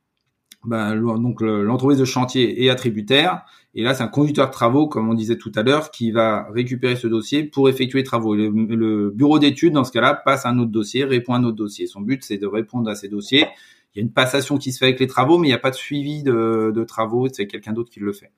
ben, 0.64 0.96
donc 0.96 1.42
l'entreprise 1.42 1.98
de 1.98 2.06
chantier 2.06 2.64
est 2.64 2.70
attributaire, 2.70 3.44
et 3.74 3.82
là, 3.82 3.94
c'est 3.94 4.02
un 4.02 4.08
conducteur 4.08 4.48
de 4.48 4.52
travaux, 4.52 4.88
comme 4.88 5.08
on 5.08 5.14
disait 5.14 5.36
tout 5.36 5.52
à 5.54 5.62
l'heure, 5.62 5.92
qui 5.92 6.10
va 6.10 6.48
récupérer 6.50 6.96
ce 6.96 7.06
dossier 7.06 7.44
pour 7.44 7.68
effectuer 7.68 8.00
les 8.00 8.04
travaux. 8.04 8.34
Le, 8.34 9.10
bureau 9.10 9.38
d'études, 9.38 9.74
dans 9.74 9.84
ce 9.84 9.92
cas-là, 9.92 10.14
passe 10.14 10.44
un 10.44 10.58
autre 10.58 10.72
dossier, 10.72 11.04
répond 11.04 11.34
à 11.34 11.38
un 11.38 11.44
autre 11.44 11.56
dossier. 11.56 11.86
Son 11.86 12.00
but, 12.00 12.24
c'est 12.24 12.38
de 12.38 12.46
répondre 12.48 12.90
à 12.90 12.96
ces 12.96 13.08
dossiers. 13.08 13.46
Il 13.94 13.98
y 13.98 14.00
a 14.00 14.02
une 14.02 14.12
passation 14.12 14.58
qui 14.58 14.72
se 14.72 14.78
fait 14.78 14.86
avec 14.86 14.98
les 14.98 15.06
travaux, 15.06 15.38
mais 15.38 15.46
il 15.46 15.50
n'y 15.50 15.56
a 15.56 15.58
pas 15.58 15.70
de 15.70 15.76
suivi 15.76 16.24
de, 16.24 16.84
travaux. 16.86 17.28
C'est 17.32 17.46
quelqu'un 17.46 17.72
d'autre 17.72 17.90
qui 17.90 18.00
le 18.00 18.12
fait. 18.12 18.32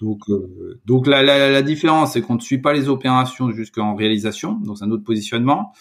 Donc, 0.00 0.22
euh, 0.30 0.80
donc 0.86 1.06
la, 1.06 1.22
la, 1.22 1.62
différence, 1.62 2.12
c'est 2.12 2.22
qu'on 2.22 2.36
ne 2.36 2.40
suit 2.40 2.58
pas 2.58 2.72
les 2.72 2.88
opérations 2.88 3.50
jusqu'en 3.50 3.96
réalisation. 3.96 4.58
C'est 4.76 4.84
un 4.84 4.90
autre 4.90 5.04
positionnement. 5.04 5.72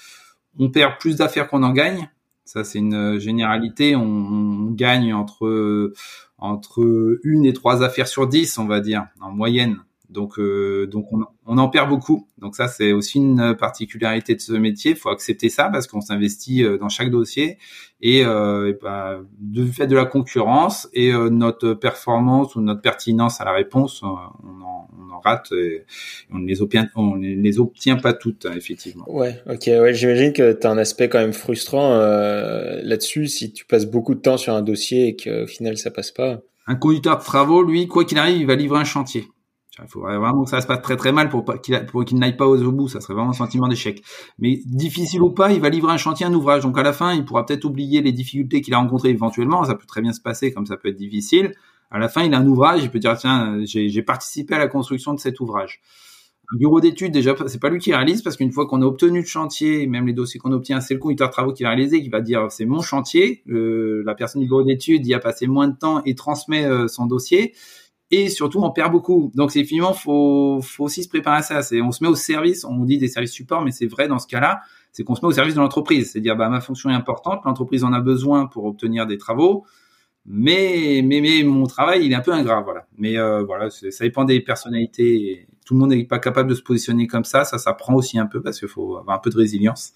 On 0.59 0.71
perd 0.71 0.97
plus 0.99 1.17
d'affaires 1.17 1.47
qu'on 1.47 1.63
en 1.63 1.71
gagne. 1.71 2.09
Ça, 2.47 2.63
c'est 2.63 2.79
une 2.79 3.19
généralité. 3.19 3.97
On, 3.97 4.71
gagne 4.71 5.13
entre 5.13 5.93
entre 6.37 7.19
une 7.23 7.45
et 7.45 7.53
trois 7.53 7.83
affaires 7.83 8.07
sur 8.07 8.25
dix, 8.27 8.57
on 8.57 8.65
va 8.65 8.79
dire, 8.79 9.07
en 9.19 9.31
moyenne. 9.31 9.77
Donc, 10.09 10.39
euh, 10.39 10.87
donc 10.87 11.11
on, 11.11 11.25
on, 11.45 11.57
en 11.57 11.69
perd 11.69 11.89
beaucoup. 11.89 12.27
Donc 12.37 12.55
ça, 12.55 12.67
c'est 12.67 12.93
aussi 12.93 13.17
une 13.17 13.55
particularité 13.55 14.35
de 14.35 14.39
ce 14.39 14.53
métier. 14.53 14.91
Il 14.91 14.97
faut 14.97 15.09
accepter 15.09 15.49
ça 15.49 15.69
parce 15.69 15.85
qu'on 15.87 16.01
s'investit 16.01 16.63
euh, 16.63 16.77
dans 16.77 16.87
chaque 16.87 17.09
dossier 17.09 17.57
et, 18.01 18.23
euh, 18.23 18.69
et 18.69 18.77
bah, 18.81 19.19
du 19.37 19.67
fait 19.67 19.87
de 19.87 19.95
la 19.95 20.05
concurrence 20.05 20.87
et 20.93 21.11
euh, 21.11 21.29
notre 21.29 21.73
performance 21.73 22.55
ou 22.55 22.61
notre 22.61 22.81
pertinence 22.81 23.41
à 23.41 23.45
la 23.45 23.51
réponse, 23.51 24.01
on 24.01 24.07
en, 24.07 24.87
on 24.97 25.13
en 25.13 25.19
rate 25.19 25.51
et 25.51 25.83
on 26.31 26.39
ne 26.39 26.47
les 26.47 26.61
obtient, 26.61 26.87
on 26.95 27.15
les 27.15 27.59
obtient 27.59 27.97
pas 27.97 28.13
toutes 28.13 28.45
effectivement. 28.55 29.03
Ouais, 29.07 29.41
ok, 29.49 29.65
ouais, 29.67 29.93
j'imagine 29.93 30.31
que 30.31 30.53
tu 30.53 30.65
as 30.65 30.69
un 30.69 30.77
aspect 30.77 31.09
quand 31.09 31.19
même 31.19 31.33
frustrant 31.33 31.97
là-dessus 31.97 33.27
si 33.27 33.51
tu 33.51 33.65
passes 33.65 33.85
beaucoup 33.85 34.15
de 34.15 34.21
temps 34.21 34.37
sur 34.37 34.53
un 34.53 34.61
dossier 34.61 35.07
et 35.07 35.15
qu'au 35.15 35.47
final 35.47 35.77
ça 35.77 35.91
passe 35.91 36.11
pas. 36.11 36.39
Un 36.67 36.75
conducteur 36.75 37.17
de 37.17 37.23
travaux, 37.23 37.63
lui, 37.63 37.87
quoi 37.87 38.03
qu'il 38.03 38.17
arrive, 38.17 38.41
il 38.41 38.45
va 38.45 38.55
livrer 38.55 38.79
un 38.79 38.83
chantier. 38.83 39.27
Il 39.83 39.89
faudrait 39.89 40.17
vraiment 40.17 40.43
que 40.43 40.49
ça 40.49 40.61
se 40.61 40.67
passe 40.67 40.81
très 40.81 40.95
très 40.95 41.11
mal 41.11 41.29
pour, 41.29 41.45
qu'il 41.61 42.17
n'aille 42.17 42.37
pas 42.37 42.47
au 42.47 42.71
bout. 42.71 42.87
Ça 42.87 43.01
serait 43.01 43.13
vraiment 43.13 43.31
un 43.31 43.33
sentiment 43.33 43.67
d'échec. 43.67 44.03
Mais 44.39 44.59
difficile 44.65 45.21
ou 45.21 45.29
pas, 45.29 45.51
il 45.51 45.61
va 45.61 45.69
livrer 45.69 45.93
un 45.93 45.97
chantier, 45.97 46.25
un 46.25 46.33
ouvrage. 46.33 46.63
Donc 46.63 46.77
à 46.77 46.83
la 46.83 46.93
fin, 46.93 47.13
il 47.13 47.25
pourra 47.25 47.45
peut-être 47.45 47.65
oublier 47.65 48.01
les 48.01 48.11
difficultés 48.11 48.61
qu'il 48.61 48.73
a 48.73 48.77
rencontrées 48.77 49.09
éventuellement. 49.09 49.63
Ça 49.65 49.75
peut 49.75 49.85
très 49.85 50.01
bien 50.01 50.13
se 50.13 50.21
passer, 50.21 50.51
comme 50.51 50.65
ça 50.65 50.77
peut 50.77 50.89
être 50.89 50.97
difficile. 50.97 51.53
À 51.91 51.99
la 51.99 52.09
fin, 52.09 52.23
il 52.23 52.33
a 52.33 52.39
un 52.39 52.47
ouvrage. 52.47 52.83
Il 52.83 52.89
peut 52.89 52.99
dire 52.99 53.17
tiens, 53.17 53.59
j'ai 53.65 54.01
participé 54.01 54.55
à 54.55 54.59
la 54.59 54.67
construction 54.67 55.13
de 55.13 55.19
cet 55.19 55.39
ouvrage. 55.39 55.81
Un 56.53 56.57
bureau 56.57 56.79
d'études, 56.79 57.11
déjà, 57.11 57.35
c'est 57.47 57.59
pas 57.59 57.69
lui 57.69 57.79
qui 57.79 57.93
réalise 57.93 58.21
parce 58.21 58.37
qu'une 58.37 58.53
fois 58.53 58.67
qu'on 58.67 58.81
a 58.81 58.85
obtenu 58.85 59.19
le 59.19 59.25
chantier, 59.25 59.85
même 59.85 60.07
les 60.07 60.13
dossiers 60.13 60.39
qu'on 60.39 60.53
obtient, 60.53 60.79
c'est 60.79 60.93
le 60.93 60.99
conducteur 61.01 61.27
de 61.27 61.33
travaux 61.33 61.51
qui 61.51 61.63
va 61.63 61.69
réaliser, 61.69 62.01
qui 62.01 62.07
va 62.07 62.21
dire 62.21 62.49
c'est 62.49 62.63
mon 62.63 62.81
chantier. 62.81 63.43
la 63.47 64.15
personne 64.15 64.41
du 64.41 64.47
bureau 64.47 64.63
d'études 64.63 65.05
y 65.05 65.13
a 65.13 65.19
passé 65.19 65.45
moins 65.45 65.67
de 65.67 65.75
temps 65.75 66.01
et 66.05 66.15
transmet 66.15 66.65
euh, 66.65 66.87
son 66.87 67.05
dossier 67.05 67.53
et 68.11 68.29
surtout 68.29 68.59
on 68.61 68.71
perd 68.71 68.91
beaucoup. 68.91 69.31
Donc 69.35 69.51
c'est 69.51 69.63
finalement 69.63 69.93
faut 69.93 70.61
faut 70.61 70.85
aussi 70.85 71.03
se 71.03 71.09
préparer 71.09 71.37
à 71.37 71.41
ça. 71.41 71.61
C'est 71.61 71.81
on 71.81 71.91
se 71.91 72.03
met 72.03 72.09
au 72.09 72.15
service, 72.15 72.63
on 72.63 72.85
dit 72.85 72.97
des 72.97 73.07
services 73.07 73.31
support, 73.31 73.63
mais 73.63 73.71
c'est 73.71 73.87
vrai 73.87 74.07
dans 74.07 74.19
ce 74.19 74.27
cas-là, 74.27 74.61
c'est 74.91 75.03
qu'on 75.03 75.15
se 75.15 75.21
met 75.21 75.27
au 75.27 75.33
service 75.33 75.55
de 75.55 75.59
l'entreprise. 75.59 76.11
C'est 76.11 76.21
dire 76.21 76.35
bah 76.35 76.49
ma 76.49 76.61
fonction 76.61 76.89
est 76.89 76.93
importante, 76.93 77.41
l'entreprise 77.45 77.83
en 77.83 77.93
a 77.93 77.99
besoin 77.99 78.47
pour 78.47 78.65
obtenir 78.65 79.05
des 79.07 79.17
travaux, 79.17 79.65
mais 80.25 81.01
mais 81.03 81.21
mais 81.21 81.43
mon 81.43 81.65
travail 81.65 82.05
il 82.05 82.11
est 82.11 82.15
un 82.15 82.21
peu 82.21 82.31
ingrat 82.31 82.61
voilà. 82.61 82.87
Mais 82.97 83.17
euh, 83.17 83.43
voilà, 83.43 83.69
ça 83.69 84.03
dépend 84.05 84.23
des 84.23 84.39
personnalités. 84.39 85.47
Tout 85.65 85.73
le 85.73 85.81
monde 85.81 85.89
n'est 85.89 86.05
pas 86.05 86.19
capable 86.19 86.49
de 86.49 86.55
se 86.55 86.63
positionner 86.63 87.07
comme 87.07 87.25
ça. 87.25 87.43
Ça 87.43 87.57
ça 87.57 87.73
prend 87.73 87.93
aussi 87.95 88.17
un 88.17 88.25
peu 88.25 88.41
parce 88.41 88.59
qu'il 88.59 88.69
faut 88.69 88.97
avoir 88.97 89.17
un 89.17 89.19
peu 89.19 89.29
de 89.29 89.37
résilience. 89.37 89.93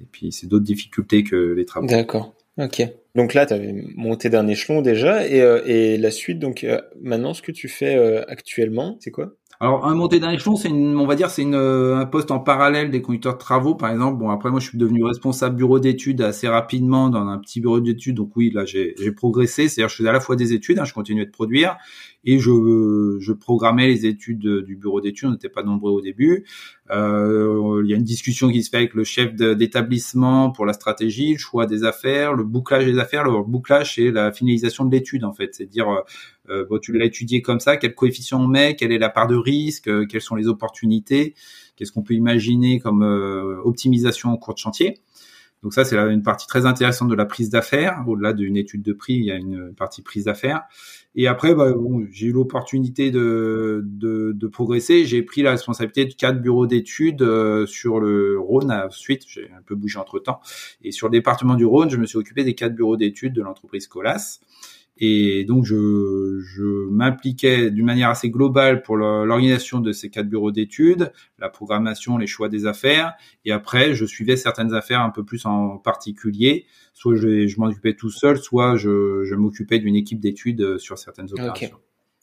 Et 0.00 0.06
puis 0.10 0.32
c'est 0.32 0.46
d'autres 0.46 0.64
difficultés 0.64 1.24
que 1.24 1.36
les 1.36 1.66
travaux. 1.66 1.88
D'accord. 1.88 2.34
Ok. 2.58 2.82
Donc 3.14 3.34
là, 3.34 3.46
tu 3.46 3.54
avais 3.54 3.74
monté 3.96 4.28
d'un 4.30 4.46
échelon 4.46 4.82
déjà, 4.82 5.26
et, 5.26 5.40
euh, 5.40 5.62
et 5.66 5.96
la 5.98 6.10
suite, 6.10 6.38
donc 6.38 6.64
euh, 6.64 6.80
maintenant, 7.00 7.34
ce 7.34 7.42
que 7.42 7.52
tu 7.52 7.68
fais 7.68 7.96
euh, 7.96 8.22
actuellement, 8.28 8.96
c'est 9.00 9.10
quoi? 9.10 9.32
Alors, 9.60 9.86
un 9.86 9.94
monté 9.94 10.18
d'un 10.18 10.32
échelon, 10.32 10.56
c'est 10.56 10.68
une, 10.68 10.96
on 10.96 11.06
va 11.06 11.14
dire, 11.14 11.30
c'est 11.30 11.42
une, 11.42 11.54
un 11.54 12.04
poste 12.04 12.32
en 12.32 12.40
parallèle 12.40 12.90
des 12.90 13.00
conducteurs 13.00 13.34
de 13.34 13.38
travaux, 13.38 13.76
par 13.76 13.90
exemple. 13.92 14.18
Bon, 14.18 14.28
après, 14.30 14.50
moi, 14.50 14.58
je 14.58 14.68
suis 14.68 14.78
devenu 14.78 15.04
responsable 15.04 15.54
bureau 15.54 15.78
d'études 15.78 16.20
assez 16.20 16.48
rapidement 16.48 17.10
dans 17.10 17.28
un 17.28 17.38
petit 17.38 17.60
bureau 17.60 17.78
d'études. 17.78 18.16
Donc 18.16 18.34
oui, 18.34 18.50
là, 18.52 18.64
j'ai, 18.64 18.96
j'ai 18.98 19.12
progressé. 19.12 19.68
C'est-à-dire, 19.68 19.88
je 19.88 19.94
faisais 19.94 20.08
à 20.08 20.12
la 20.12 20.18
fois 20.20 20.34
des 20.34 20.52
études, 20.52 20.80
hein, 20.80 20.84
je 20.84 20.92
continuais 20.92 21.26
de 21.26 21.30
produire, 21.30 21.76
et 22.24 22.38
je, 22.38 23.16
je 23.20 23.32
programmais 23.32 23.88
les 23.88 24.06
études 24.06 24.64
du 24.64 24.76
bureau 24.76 25.00
d'études. 25.00 25.28
On 25.28 25.32
n'était 25.32 25.48
pas 25.48 25.62
nombreux 25.62 25.90
au 25.90 26.00
début. 26.00 26.44
Euh, 26.90 27.82
il 27.84 27.90
y 27.90 27.94
a 27.94 27.96
une 27.96 28.04
discussion 28.04 28.50
qui 28.50 28.62
se 28.62 28.70
fait 28.70 28.76
avec 28.76 28.94
le 28.94 29.04
chef 29.04 29.34
d'établissement 29.34 30.50
pour 30.50 30.66
la 30.66 30.72
stratégie, 30.72 31.32
le 31.32 31.38
choix 31.38 31.66
des 31.66 31.84
affaires, 31.84 32.34
le 32.34 32.44
bouclage 32.44 32.84
des 32.84 32.98
affaires. 32.98 33.24
Le 33.24 33.42
bouclage, 33.42 33.94
c'est 33.94 34.10
la 34.10 34.32
finalisation 34.32 34.84
de 34.84 34.92
l'étude 34.92 35.24
en 35.24 35.32
fait. 35.32 35.54
C'est 35.54 35.66
dire, 35.66 35.88
euh, 35.88 36.62
euh 36.72 36.78
tu 36.80 36.92
l'as 36.92 37.04
étudié 37.04 37.42
comme 37.42 37.60
ça, 37.60 37.76
quel 37.76 37.94
coefficient 37.94 38.40
on 38.40 38.46
met, 38.46 38.76
quelle 38.76 38.92
est 38.92 38.98
la 38.98 39.10
part 39.10 39.26
de 39.26 39.36
risque, 39.36 39.88
euh, 39.88 40.06
quelles 40.06 40.20
sont 40.20 40.36
les 40.36 40.48
opportunités, 40.48 41.34
qu'est-ce 41.76 41.92
qu'on 41.92 42.02
peut 42.02 42.14
imaginer 42.14 42.78
comme 42.78 43.02
optimisation 43.64 44.30
en 44.30 44.36
cours 44.36 44.54
de 44.54 44.58
chantier. 44.58 45.00
Donc 45.62 45.74
ça, 45.74 45.84
c'est 45.84 45.96
une 45.96 46.22
partie 46.22 46.46
très 46.46 46.66
intéressante 46.66 47.08
de 47.08 47.14
la 47.14 47.24
prise 47.24 47.48
d'affaires. 47.48 48.02
Au-delà 48.06 48.32
d'une 48.32 48.56
étude 48.56 48.82
de 48.82 48.92
prix, 48.92 49.14
il 49.14 49.24
y 49.24 49.30
a 49.30 49.36
une 49.36 49.72
partie 49.74 50.02
prise 50.02 50.24
d'affaires. 50.24 50.62
Et 51.14 51.26
après, 51.26 51.54
bah, 51.54 51.72
bon, 51.72 52.06
j'ai 52.10 52.28
eu 52.28 52.32
l'opportunité 52.32 53.10
de, 53.10 53.82
de, 53.84 54.32
de, 54.34 54.46
progresser. 54.48 55.04
J'ai 55.04 55.22
pris 55.22 55.42
la 55.42 55.50
responsabilité 55.50 56.06
de 56.06 56.14
quatre 56.14 56.40
bureaux 56.40 56.66
d'études 56.66 57.22
euh, 57.22 57.66
sur 57.66 58.00
le 58.00 58.40
Rhône. 58.40 58.72
Ensuite, 58.72 59.24
j'ai 59.28 59.50
un 59.56 59.62
peu 59.62 59.74
bougé 59.74 59.98
entre 59.98 60.18
temps. 60.18 60.40
Et 60.82 60.90
sur 60.90 61.08
le 61.08 61.12
département 61.12 61.54
du 61.54 61.66
Rhône, 61.66 61.90
je 61.90 61.96
me 61.96 62.06
suis 62.06 62.18
occupé 62.18 62.44
des 62.44 62.54
quatre 62.54 62.74
bureaux 62.74 62.96
d'études 62.96 63.34
de 63.34 63.42
l'entreprise 63.42 63.86
Colas. 63.86 64.40
Et 65.04 65.44
donc, 65.44 65.64
je, 65.64 66.38
je 66.40 66.88
m'impliquais 66.88 67.72
d'une 67.72 67.86
manière 67.86 68.08
assez 68.08 68.30
globale 68.30 68.82
pour 68.82 68.96
l'organisation 68.96 69.80
de 69.80 69.90
ces 69.90 70.10
quatre 70.10 70.28
bureaux 70.28 70.52
d'études, 70.52 71.10
la 71.40 71.48
programmation, 71.48 72.18
les 72.18 72.28
choix 72.28 72.48
des 72.48 72.66
affaires. 72.66 73.14
Et 73.44 73.50
après, 73.50 73.94
je 73.94 74.04
suivais 74.04 74.36
certaines 74.36 74.74
affaires 74.74 75.00
un 75.00 75.10
peu 75.10 75.24
plus 75.24 75.44
en 75.44 75.76
particulier. 75.78 76.66
Soit 76.94 77.16
je, 77.16 77.48
je 77.48 77.58
m'en 77.58 77.66
occupais 77.66 77.94
tout 77.94 78.10
seul, 78.10 78.38
soit 78.38 78.76
je, 78.76 79.24
je 79.24 79.34
m'occupais 79.34 79.80
d'une 79.80 79.96
équipe 79.96 80.20
d'études 80.20 80.78
sur 80.78 80.96
certaines 80.98 81.32
opérations. 81.32 81.78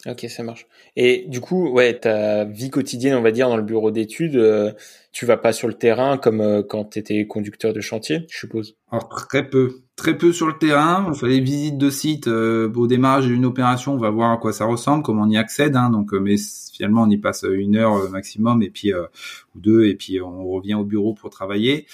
Ok, 0.08 0.26
ça 0.30 0.44
marche. 0.44 0.66
Et 0.96 1.26
du 1.28 1.42
coup, 1.42 1.70
ouais, 1.72 2.00
ta 2.00 2.46
vie 2.46 2.70
quotidienne, 2.70 3.16
on 3.16 3.22
va 3.22 3.32
dire, 3.32 3.50
dans 3.50 3.58
le 3.58 3.64
bureau 3.64 3.92
d'études, 3.92 4.38
euh, 4.38 4.72
tu 5.12 5.26
vas 5.26 5.36
pas 5.36 5.52
sur 5.52 5.68
le 5.68 5.74
terrain 5.74 6.18
comme 6.18 6.40
euh, 6.40 6.64
quand 6.64 6.92
tu 6.92 7.00
étais 7.00 7.28
conducteur 7.28 7.74
de 7.74 7.82
chantier, 7.82 8.26
je 8.30 8.38
suppose? 8.38 8.78
Alors, 8.90 9.10
très 9.10 9.50
peu. 9.50 9.82
Très 10.00 10.18
peu 10.18 10.32
sur 10.32 10.48
le 10.48 10.58
terrain. 10.58 11.06
On 11.10 11.14
fait 11.14 11.28
des 11.28 11.42
visites 11.42 11.78
de 11.78 11.90
site 11.90 12.30
euh, 12.30 12.72
au 12.74 12.88
démarrage 12.88 13.28
d'une 13.28 13.44
opération. 13.46 13.96
On 13.96 13.98
va 13.98 14.10
voir 14.10 14.32
à 14.32 14.38
quoi 14.38 14.54
ça 14.54 14.64
ressemble, 14.64 15.04
comment 15.04 15.24
on 15.24 15.30
y 15.30 15.36
accède. 15.36 15.76
Hein, 15.76 15.90
donc, 15.90 16.14
mais 16.14 16.36
finalement, 16.72 17.04
on 17.04 17.10
y 17.10 17.18
passe 17.18 17.46
une 17.50 17.76
heure 17.76 18.10
maximum 18.10 18.64
et 18.64 18.70
puis 18.70 18.94
ou 18.94 19.60
deux, 19.60 19.88
et 19.88 19.96
puis 19.96 20.22
on 20.22 20.48
revient 20.48 20.76
au 20.76 20.86
bureau 20.86 21.14
pour 21.14 21.30
travailler. 21.30 21.86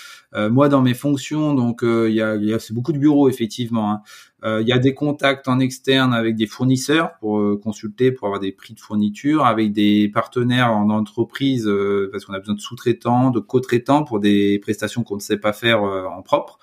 moi, 0.51 0.69
dans 0.69 0.83
mes 0.83 0.93
fonctions, 0.93 1.55
donc 1.55 1.79
il 1.81 2.13
y 2.13 2.21
a, 2.21 2.35
y 2.35 2.53
a 2.53 2.59
c'est 2.59 2.75
beaucoup 2.75 2.93
de 2.93 2.99
bureaux 2.99 3.27
effectivement. 3.27 3.91
Hein. 3.91 4.01
Euh, 4.45 4.61
il 4.61 4.67
y 4.67 4.71
a 4.71 4.77
des 4.77 4.93
contacts 4.93 5.47
en 5.47 5.59
externe 5.59 6.13
avec 6.13 6.35
des 6.35 6.45
fournisseurs 6.45 7.17
pour 7.19 7.39
euh, 7.39 7.59
consulter, 7.61 8.11
pour 8.11 8.27
avoir 8.27 8.39
des 8.39 8.51
prix 8.51 8.75
de 8.75 8.79
fourniture, 8.79 9.43
avec 9.43 9.73
des 9.73 10.07
partenaires 10.13 10.71
en 10.71 10.91
entreprise 10.91 11.67
euh, 11.67 12.09
parce 12.11 12.25
qu'on 12.25 12.33
a 12.33 12.39
besoin 12.39 12.53
de 12.53 12.59
sous-traitants, 12.59 13.31
de 13.31 13.39
co-traitants 13.39 14.03
pour 14.03 14.19
des 14.19 14.59
prestations 14.59 15.03
qu'on 15.03 15.15
ne 15.15 15.21
sait 15.21 15.37
pas 15.37 15.51
faire 15.51 15.81
en 15.81 16.21
propre. 16.21 16.59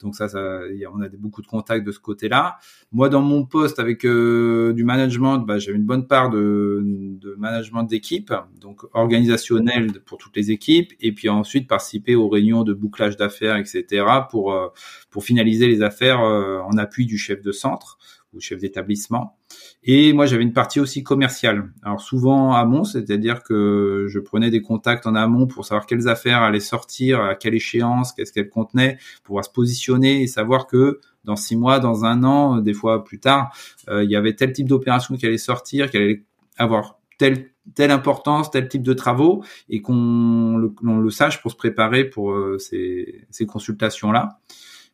Donc 0.00 0.16
ça, 0.16 0.28
ça 0.28 0.60
on 0.92 1.00
a 1.00 1.08
beaucoup 1.08 1.42
de 1.42 1.46
contacts 1.46 1.86
de 1.86 1.92
ce 1.92 1.98
côté-là. 1.98 2.58
Moi, 2.92 3.08
dans 3.08 3.20
mon 3.20 3.44
poste 3.44 3.78
avec 3.78 4.04
euh, 4.04 4.72
du 4.72 4.84
management, 4.84 5.38
bah, 5.38 5.58
j'avais 5.58 5.76
une 5.76 5.84
bonne 5.84 6.06
part 6.06 6.30
de, 6.30 6.80
de 6.82 7.34
management 7.38 7.84
d'équipe, 7.84 8.32
donc 8.60 8.82
organisationnel 8.94 10.00
pour 10.04 10.18
toutes 10.18 10.36
les 10.36 10.50
équipes, 10.50 10.92
et 11.00 11.12
puis 11.12 11.28
ensuite 11.28 11.68
participer 11.68 12.14
aux 12.14 12.28
réunions 12.28 12.64
de 12.64 12.72
bouclage 12.72 13.16
d'affaires, 13.16 13.56
etc. 13.56 14.04
pour 14.30 14.52
euh, 14.52 14.68
pour 15.10 15.24
finaliser 15.24 15.66
les 15.66 15.82
affaires 15.82 16.20
euh, 16.20 16.60
en 16.60 16.76
appui 16.78 17.06
du 17.06 17.18
chef 17.18 17.42
de 17.42 17.52
centre 17.52 17.98
ou 18.32 18.40
chef 18.40 18.58
d'établissement. 18.58 19.36
Et 19.82 20.12
moi, 20.12 20.26
j'avais 20.26 20.42
une 20.42 20.52
partie 20.52 20.80
aussi 20.80 21.02
commerciale. 21.02 21.72
Alors 21.82 22.00
souvent 22.00 22.54
amont, 22.54 22.84
c'est-à-dire 22.84 23.42
que 23.42 24.06
je 24.08 24.18
prenais 24.18 24.50
des 24.50 24.62
contacts 24.62 25.06
en 25.06 25.14
amont 25.14 25.46
pour 25.46 25.64
savoir 25.64 25.86
quelles 25.86 26.08
affaires 26.08 26.42
allaient 26.42 26.60
sortir, 26.60 27.20
à 27.20 27.34
quelle 27.34 27.54
échéance, 27.54 28.12
qu'est-ce 28.12 28.32
qu'elles 28.32 28.50
contenaient, 28.50 28.98
pouvoir 29.24 29.44
se 29.44 29.50
positionner 29.50 30.22
et 30.22 30.26
savoir 30.26 30.66
que 30.66 31.00
dans 31.24 31.36
six 31.36 31.56
mois, 31.56 31.80
dans 31.80 32.04
un 32.04 32.24
an, 32.24 32.58
des 32.58 32.72
fois 32.72 33.04
plus 33.04 33.20
tard, 33.20 33.54
euh, 33.88 34.04
il 34.04 34.10
y 34.10 34.16
avait 34.16 34.34
tel 34.34 34.52
type 34.52 34.68
d'opération 34.68 35.16
qui 35.16 35.26
allait 35.26 35.38
sortir, 35.38 35.90
qui 35.90 35.96
allait 35.96 36.24
avoir 36.56 36.98
telle 37.18 37.50
telle 37.74 37.90
importance, 37.90 38.50
tel 38.50 38.68
type 38.68 38.82
de 38.82 38.94
travaux, 38.94 39.44
et 39.68 39.80
qu'on 39.80 40.56
le, 40.56 40.74
le, 40.82 41.10
sache 41.10 41.40
pour 41.40 41.52
se 41.52 41.56
préparer 41.56 42.04
pour 42.04 42.32
euh, 42.32 42.58
ces, 42.58 43.26
ces 43.30 43.46
consultations-là 43.46 44.40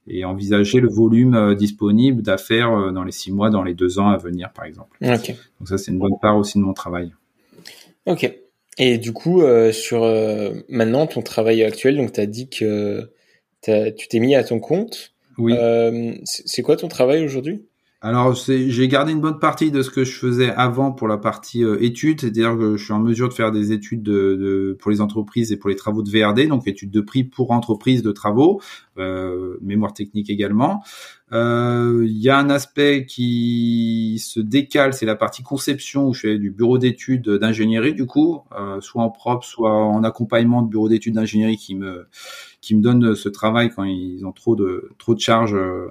et 0.09 0.25
envisager 0.25 0.81
le 0.81 0.89
volume 0.89 1.35
euh, 1.35 1.55
disponible 1.55 2.23
d'affaires 2.23 2.73
euh, 2.73 2.93
dans 2.93 3.05
les 3.05 3.13
six 3.13 3.33
mois, 3.33 3.51
dans 3.51 3.63
les 3.63 3.75
deux 3.75 3.99
ans 3.99 4.09
à 4.09 4.17
venir, 4.17 4.53
par 4.53 4.65
exemple. 4.65 4.97
Donc 5.01 5.69
ça, 5.69 5.79
c'est 5.79 5.91
une 5.91 5.99
bonne 5.99 6.19
part 6.21 6.37
aussi 6.37 6.59
de 6.59 6.65
mon 6.65 6.75
travail. 6.75 7.13
Ok. 8.07 8.31
Et 8.79 8.99
du 8.99 9.13
coup, 9.13 9.43
euh, 9.43 9.73
sur 9.73 10.03
maintenant 10.69 11.07
ton 11.07 11.23
travail 11.23 11.65
actuel, 11.65 11.97
donc 11.97 12.13
tu 12.13 12.21
as 12.21 12.27
dit 12.27 12.49
que 12.49 13.11
tu 13.63 14.09
t'es 14.09 14.21
mis 14.21 14.35
à 14.35 14.45
ton 14.45 14.61
compte. 14.61 15.13
Oui. 15.39 15.55
c'est 16.25 16.63
quoi 16.63 16.77
ton 16.77 16.89
travail 16.89 17.25
aujourd'hui? 17.25 17.67
Alors, 18.03 18.35
j'ai 18.35 18.88
gardé 18.88 19.12
une 19.12 19.23
bonne 19.23 19.38
partie 19.38 19.71
de 19.71 19.81
ce 19.81 19.88
que 19.88 20.05
je 20.05 20.19
faisais 20.19 20.50
avant 20.50 20.93
pour 20.93 21.09
la 21.09 21.17
partie 21.17 21.65
euh, 21.65 21.83
études, 21.83 22.21
c'est-à-dire 22.21 22.57
que 22.57 22.76
je 22.76 22.85
suis 22.85 22.93
en 22.93 23.00
mesure 23.00 23.31
de 23.31 23.35
faire 23.35 23.53
des 23.53 23.73
études 23.73 24.03
de, 24.03 24.37
de, 24.37 24.76
pour 24.79 24.91
les 24.91 25.00
entreprises 25.00 25.50
et 25.50 25.57
pour 25.57 25.71
les 25.71 25.76
travaux 25.76 26.03
de 26.03 26.11
VRD, 26.11 26.47
donc 26.47 26.69
études 26.69 26.91
de 26.91 27.00
prix 27.00 27.25
pour 27.25 27.53
entreprises 27.53 28.03
de 28.03 28.12
travaux, 28.12 28.61
euh, 28.99 29.57
mémoire 29.62 29.95
technique 29.95 30.29
également. 30.29 30.83
Euh, 31.33 32.05
il 32.07 32.19
y 32.19 32.29
a 32.29 32.38
un 32.38 32.50
aspect 32.50 33.05
qui 33.05 34.23
se 34.25 34.38
décale, 34.38 34.95
c'est 34.95 35.07
la 35.07 35.17
partie 35.17 35.43
conception 35.43 36.07
où 36.07 36.15
je 36.15 36.21
fais 36.21 36.38
du 36.38 36.50
bureau 36.50 36.79
d'études 36.79 37.29
d'ingénierie 37.29 37.95
du 37.95 38.07
coup, 38.07 38.43
euh, 38.57 38.81
soit 38.81 39.03
en 39.03 39.11
propre, 39.11 39.45
soit 39.45 39.75
en 39.75 40.05
accompagnement 40.05 40.62
de 40.62 40.69
bureau 40.69 40.88
d'études 40.88 41.15
d'ingénierie 41.15 41.57
qui 41.57 41.75
me 41.75 42.07
qui 42.61 42.76
me 42.76 42.83
donne 42.83 43.17
ce 43.17 43.29
travail 43.29 43.71
quand 43.75 43.83
ils 43.85 44.25
ont 44.25 44.33
trop 44.33 44.55
de 44.55 44.91
trop 44.99 45.15
de 45.15 45.21
charges 45.21 45.55
euh, 45.55 45.88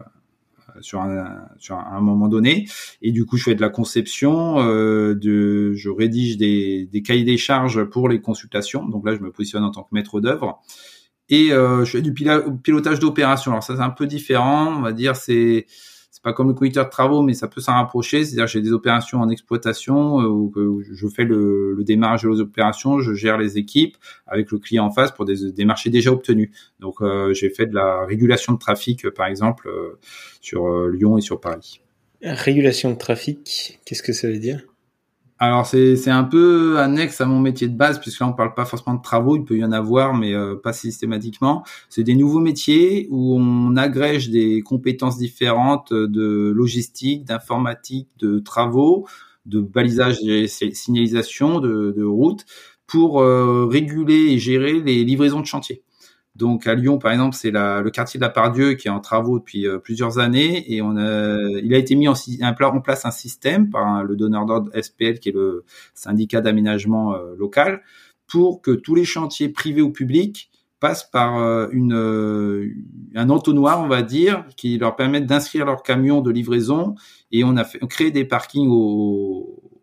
sur 0.81 1.01
un, 1.01 1.47
un 1.69 2.01
moment 2.01 2.27
donné. 2.27 2.67
Et 3.01 3.11
du 3.11 3.25
coup, 3.25 3.37
je 3.37 3.43
fais 3.43 3.55
de 3.55 3.61
la 3.61 3.69
conception, 3.69 4.59
euh, 4.59 5.13
de, 5.15 5.73
je 5.73 5.89
rédige 5.89 6.37
des, 6.37 6.87
des 6.91 7.01
cahiers 7.01 7.23
des 7.23 7.37
charges 7.37 7.83
pour 7.83 8.09
les 8.09 8.21
consultations. 8.21 8.87
Donc 8.87 9.05
là, 9.05 9.15
je 9.15 9.19
me 9.19 9.31
positionne 9.31 9.63
en 9.63 9.71
tant 9.71 9.83
que 9.83 9.89
maître 9.91 10.19
d'œuvre. 10.21 10.61
Et 11.29 11.51
euh, 11.51 11.85
je 11.85 11.91
fais 11.91 12.01
du 12.01 12.13
pilotage 12.13 12.99
d'opération. 12.99 13.51
Alors 13.51 13.63
ça, 13.63 13.75
c'est 13.75 13.81
un 13.81 13.89
peu 13.89 14.05
différent. 14.05 14.75
On 14.77 14.81
va 14.81 14.91
dire, 14.91 15.15
c'est 15.15 15.65
pas 16.21 16.33
comme 16.33 16.47
le 16.47 16.53
conducteur 16.53 16.85
de 16.85 16.89
travaux, 16.89 17.21
mais 17.21 17.33
ça 17.33 17.47
peut 17.47 17.61
s'en 17.61 17.73
rapprocher. 17.73 18.23
C'est-à-dire 18.23 18.47
j'ai 18.47 18.61
des 18.61 18.71
opérations 18.71 19.19
en 19.19 19.29
exploitation 19.29 20.21
euh, 20.21 20.27
où, 20.27 20.81
je 20.81 21.07
fais 21.07 21.23
le, 21.23 21.73
le, 21.73 21.83
démarrage 21.83 22.23
de 22.23 22.41
opérations, 22.41 22.99
je 22.99 23.13
gère 23.13 23.37
les 23.37 23.57
équipes 23.57 23.97
avec 24.27 24.51
le 24.51 24.59
client 24.59 24.85
en 24.85 24.91
face 24.91 25.11
pour 25.11 25.25
des, 25.25 25.51
des 25.51 25.65
marchés 25.65 25.89
déjà 25.89 26.11
obtenus. 26.11 26.49
Donc 26.79 27.01
euh, 27.01 27.33
j'ai 27.33 27.49
fait 27.49 27.65
de 27.65 27.75
la 27.75 28.05
régulation 28.05 28.53
de 28.53 28.59
trafic, 28.59 29.09
par 29.09 29.27
exemple, 29.27 29.67
euh, 29.67 29.99
sur 30.41 30.87
Lyon 30.87 31.17
et 31.17 31.21
sur 31.21 31.39
Paris. 31.39 31.81
Régulation 32.21 32.91
de 32.91 32.97
trafic, 32.97 33.79
qu'est-ce 33.85 34.01
que 34.01 34.13
ça 34.13 34.27
veut 34.27 34.39
dire? 34.39 34.61
Alors 35.37 35.65
c'est 35.65 36.09
un 36.09 36.23
peu 36.23 36.79
annexe 36.79 37.19
à 37.19 37.25
mon 37.25 37.41
métier 37.41 37.67
de 37.67 37.75
base 37.75 37.99
puisque 37.99 38.21
là 38.21 38.27
on 38.27 38.33
parle 38.33 38.53
pas 38.53 38.63
forcément 38.63 38.95
de 38.95 39.01
travaux, 39.01 39.35
il 39.35 39.43
peut 39.43 39.57
y 39.57 39.65
en 39.65 39.73
avoir 39.73 40.13
mais 40.13 40.33
euh, 40.33 40.55
pas 40.55 40.71
systématiquement. 40.71 41.63
C'est 41.89 42.03
des 42.03 42.15
nouveaux 42.15 42.39
métiers 42.39 43.07
où 43.11 43.35
on 43.37 43.75
agrège 43.75 44.29
des 44.29 44.61
compétences 44.61 45.17
différentes 45.17 45.91
de 45.93 46.53
logistique, 46.55 47.25
d'informatique, 47.25 48.07
de 48.19 48.39
travaux, 48.39 49.07
de 49.45 49.59
balisage 49.59 50.19
et 50.23 50.47
signalisation 50.47 51.59
de, 51.59 51.93
de 51.95 52.03
route 52.03 52.45
pour 52.87 53.19
euh, 53.21 53.65
réguler 53.65 54.31
et 54.31 54.39
gérer 54.39 54.79
les 54.79 55.03
livraisons 55.03 55.41
de 55.41 55.45
chantier. 55.45 55.83
Donc 56.35 56.67
à 56.67 56.75
Lyon, 56.75 56.97
par 56.97 57.13
exemple, 57.13 57.35
c'est 57.35 57.51
le 57.51 57.89
quartier 57.89 58.19
de 58.19 58.25
la 58.25 58.29
Pardieu 58.29 58.73
qui 58.73 58.89
est 58.89 58.91
en 58.91 58.99
travaux 58.99 59.39
depuis 59.39 59.67
euh, 59.67 59.77
plusieurs 59.77 60.19
années 60.19 60.73
et 60.73 60.81
on 60.81 60.97
a, 60.97 61.37
il 61.63 61.73
a 61.73 61.77
été 61.77 61.95
mis 61.95 62.09
en, 62.09 62.13
place 62.83 63.05
un 63.05 63.11
système 63.11 63.69
par 63.69 64.03
le 64.03 64.15
donneur 64.17 64.45
d'ordre 64.45 64.69
SPL 64.79 65.19
qui 65.19 65.29
est 65.29 65.35
le 65.35 65.63
syndicat 65.93 66.41
d'aménagement 66.41 67.13
euh, 67.13 67.35
local 67.37 67.81
pour 68.27 68.61
que 68.61 68.71
tous 68.71 68.95
les 68.95 69.05
chantiers 69.05 69.47
privés 69.47 69.81
ou 69.81 69.91
publics 69.91 70.51
passent 70.81 71.09
par 71.09 71.37
euh, 71.37 71.67
une, 71.71 71.93
un 73.15 73.29
entonnoir, 73.29 73.79
on 73.79 73.87
va 73.87 74.01
dire, 74.01 74.43
qui 74.57 74.77
leur 74.77 74.97
permettent 74.97 75.27
d'inscrire 75.27 75.65
leurs 75.65 75.83
camions 75.83 76.19
de 76.19 76.31
livraison 76.31 76.95
et 77.31 77.45
on 77.45 77.55
a 77.55 77.63
créé 77.87 78.11
des 78.11 78.25
parkings 78.25 78.69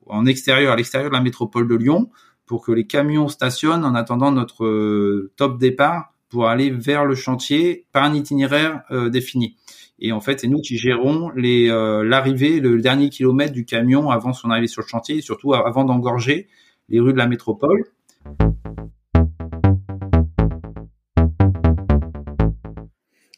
en 0.06 0.26
extérieur, 0.26 0.75
à 0.75 0.76
l'extérieur 0.76 1.09
de 1.09 1.16
la 1.16 1.23
métropole 1.23 1.66
de 1.66 1.76
Lyon 1.76 2.11
pour 2.44 2.62
que 2.62 2.73
les 2.73 2.87
camions 2.87 3.28
stationnent 3.28 3.87
en 3.87 3.94
attendant 3.94 4.32
notre 4.32 5.30
top 5.37 5.59
départ 5.59 6.12
pour 6.33 6.49
aller 6.49 6.71
vers 6.71 7.05
le 7.05 7.15
chantier 7.15 7.85
par 7.93 8.05
un 8.05 8.15
itinéraire 8.15 8.85
euh, 8.91 9.11
défini. 9.11 9.55
Et 9.99 10.12
en 10.12 10.21
fait, 10.23 10.41
c'est 10.41 10.49
nous 10.49 10.62
qui 10.62 10.79
gérons 10.79 11.29
les 11.37 11.69
euh, 11.69 12.03
l'arrivée, 12.03 12.59
le 12.59 12.81
dernier 12.81 13.11
kilomètre 13.11 13.53
du 13.53 13.67
camion 13.67 14.09
avant 14.09 14.33
son 14.33 14.49
arrivée 14.49 14.67
sur 14.67 14.81
le 14.81 14.87
chantier, 14.87 15.17
et 15.19 15.21
surtout 15.21 15.53
avant 15.53 15.85
d'engorger 15.85 16.49
les 16.89 17.01
rues 17.01 17.12
de 17.12 17.19
la 17.19 17.27
métropole. 17.27 17.85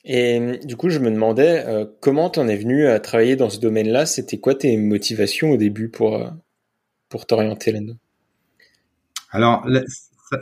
Et 0.04 0.60
du 0.64 0.76
coup, 0.76 0.88
je 0.88 1.00
me 1.00 1.10
demandais 1.10 1.64
euh, 1.66 1.86
comment 2.00 2.30
tu 2.30 2.38
en 2.38 2.46
es 2.46 2.56
venu 2.56 2.86
à 2.86 3.00
travailler 3.00 3.34
dans 3.34 3.50
ce 3.50 3.58
domaine-là? 3.58 4.06
C'était 4.06 4.38
quoi 4.38 4.54
tes 4.54 4.76
motivations 4.76 5.50
au 5.50 5.56
début 5.56 5.88
pour, 5.88 6.24
pour 7.08 7.26
t'orienter 7.26 7.72
là-dedans? 7.72 7.96
Alors, 9.32 9.66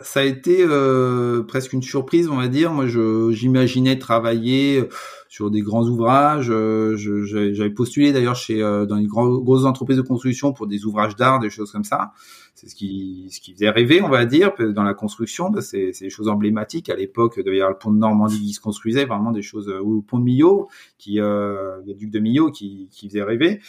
ça, 0.02 0.20
a 0.20 0.22
été 0.22 0.58
euh, 0.60 1.42
presque 1.42 1.72
une 1.72 1.82
surprise, 1.82 2.28
on 2.28 2.36
va 2.36 2.48
dire. 2.48 2.72
Moi, 2.72 2.86
j'imaginais 2.86 3.98
travailler 3.98 4.80
euh, 4.80 4.88
sur 5.28 5.50
des 5.50 5.60
grands 5.60 5.86
ouvrages. 5.86 6.50
Euh, 6.50 6.96
J'avais 6.96 7.70
postulé 7.70 8.12
d'ailleurs 8.12 8.36
chez 8.36 8.60
dans 8.60 8.96
une 8.96 9.06
grosses 9.06 9.64
entreprises 9.64 9.96
de 9.96 10.02
construction 10.02 10.52
pour 10.52 10.66
des 10.66 10.84
ouvrages 10.84 11.16
d'art, 11.16 11.40
des 11.40 11.50
choses 11.50 11.72
comme 11.72 11.84
ça. 11.84 12.12
C'est 12.54 12.68
ce 12.68 12.74
qui, 12.74 13.28
ce 13.30 13.40
qui 13.40 13.52
faisait 13.54 13.70
rêver, 13.70 14.02
on 14.02 14.08
va 14.08 14.24
dire, 14.24 14.52
dans 14.58 14.82
la 14.82 14.94
construction. 14.94 15.50
C'est 15.60 15.92
des 16.00 16.10
choses 16.10 16.28
emblématiques. 16.28 16.90
À 16.90 16.96
l'époque, 16.96 17.34
il 17.38 17.54
y 17.54 17.58
le 17.58 17.78
pont 17.78 17.92
de 17.92 17.98
Normandie 17.98 18.40
qui 18.40 18.52
se 18.52 18.60
construisait, 18.60 19.04
vraiment 19.04 19.32
des 19.32 19.42
choses, 19.42 19.72
ou 19.82 19.96
le 19.96 20.02
pont 20.02 20.18
de 20.18 20.24
Millau, 20.24 20.68
qui, 20.98 21.16
le 21.16 21.94
duc 21.94 22.10
de 22.10 22.18
Millau, 22.18 22.50
qui, 22.50 22.88
qui 22.90 23.08
faisait 23.08 23.22
rêver. 23.22 23.60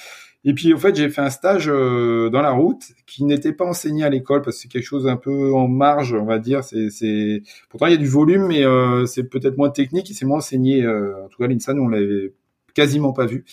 Et 0.46 0.54
puis 0.54 0.74
en 0.74 0.78
fait, 0.78 0.96
j'ai 0.96 1.10
fait 1.10 1.22
un 1.22 1.30
stage 1.30 1.70
euh, 1.70 2.30
dans 2.30 2.42
la 2.42 2.52
route 2.52 2.84
qui 3.06 3.24
n'était 3.24 3.54
pas 3.54 3.66
enseigné 3.66 4.04
à 4.04 4.10
l'école 4.10 4.42
parce 4.42 4.58
que 4.58 4.64
c'est 4.64 4.68
quelque 4.68 4.86
chose 4.86 5.08
un 5.08 5.16
peu 5.16 5.54
en 5.54 5.68
marge, 5.68 6.14
on 6.14 6.26
va 6.26 6.40
dire. 6.40 6.64
C'est, 6.64 7.44
pourtant 7.70 7.88
il 7.88 7.92
y 7.92 7.96
a 7.96 7.98
du 7.98 8.08
volume, 8.08 8.48
mais 8.48 8.66
euh, 8.66 9.06
c'est 9.06 9.24
peut-être 9.24 9.58
moins 9.58 9.70
technique 9.70 10.12
et 10.12 10.14
c'est 10.14 10.26
moins 10.26 10.40
enseigné. 10.40 10.84
Euh, 10.84 11.26
en 11.26 11.30
tout 11.30 11.38
cas, 11.42 11.48
l'INSA, 11.48 11.74
nous 11.74 11.84
on 11.84 11.88
l'avait 11.88 12.34
quasiment 12.74 13.14
pas 13.14 13.26
vu. 13.26 13.46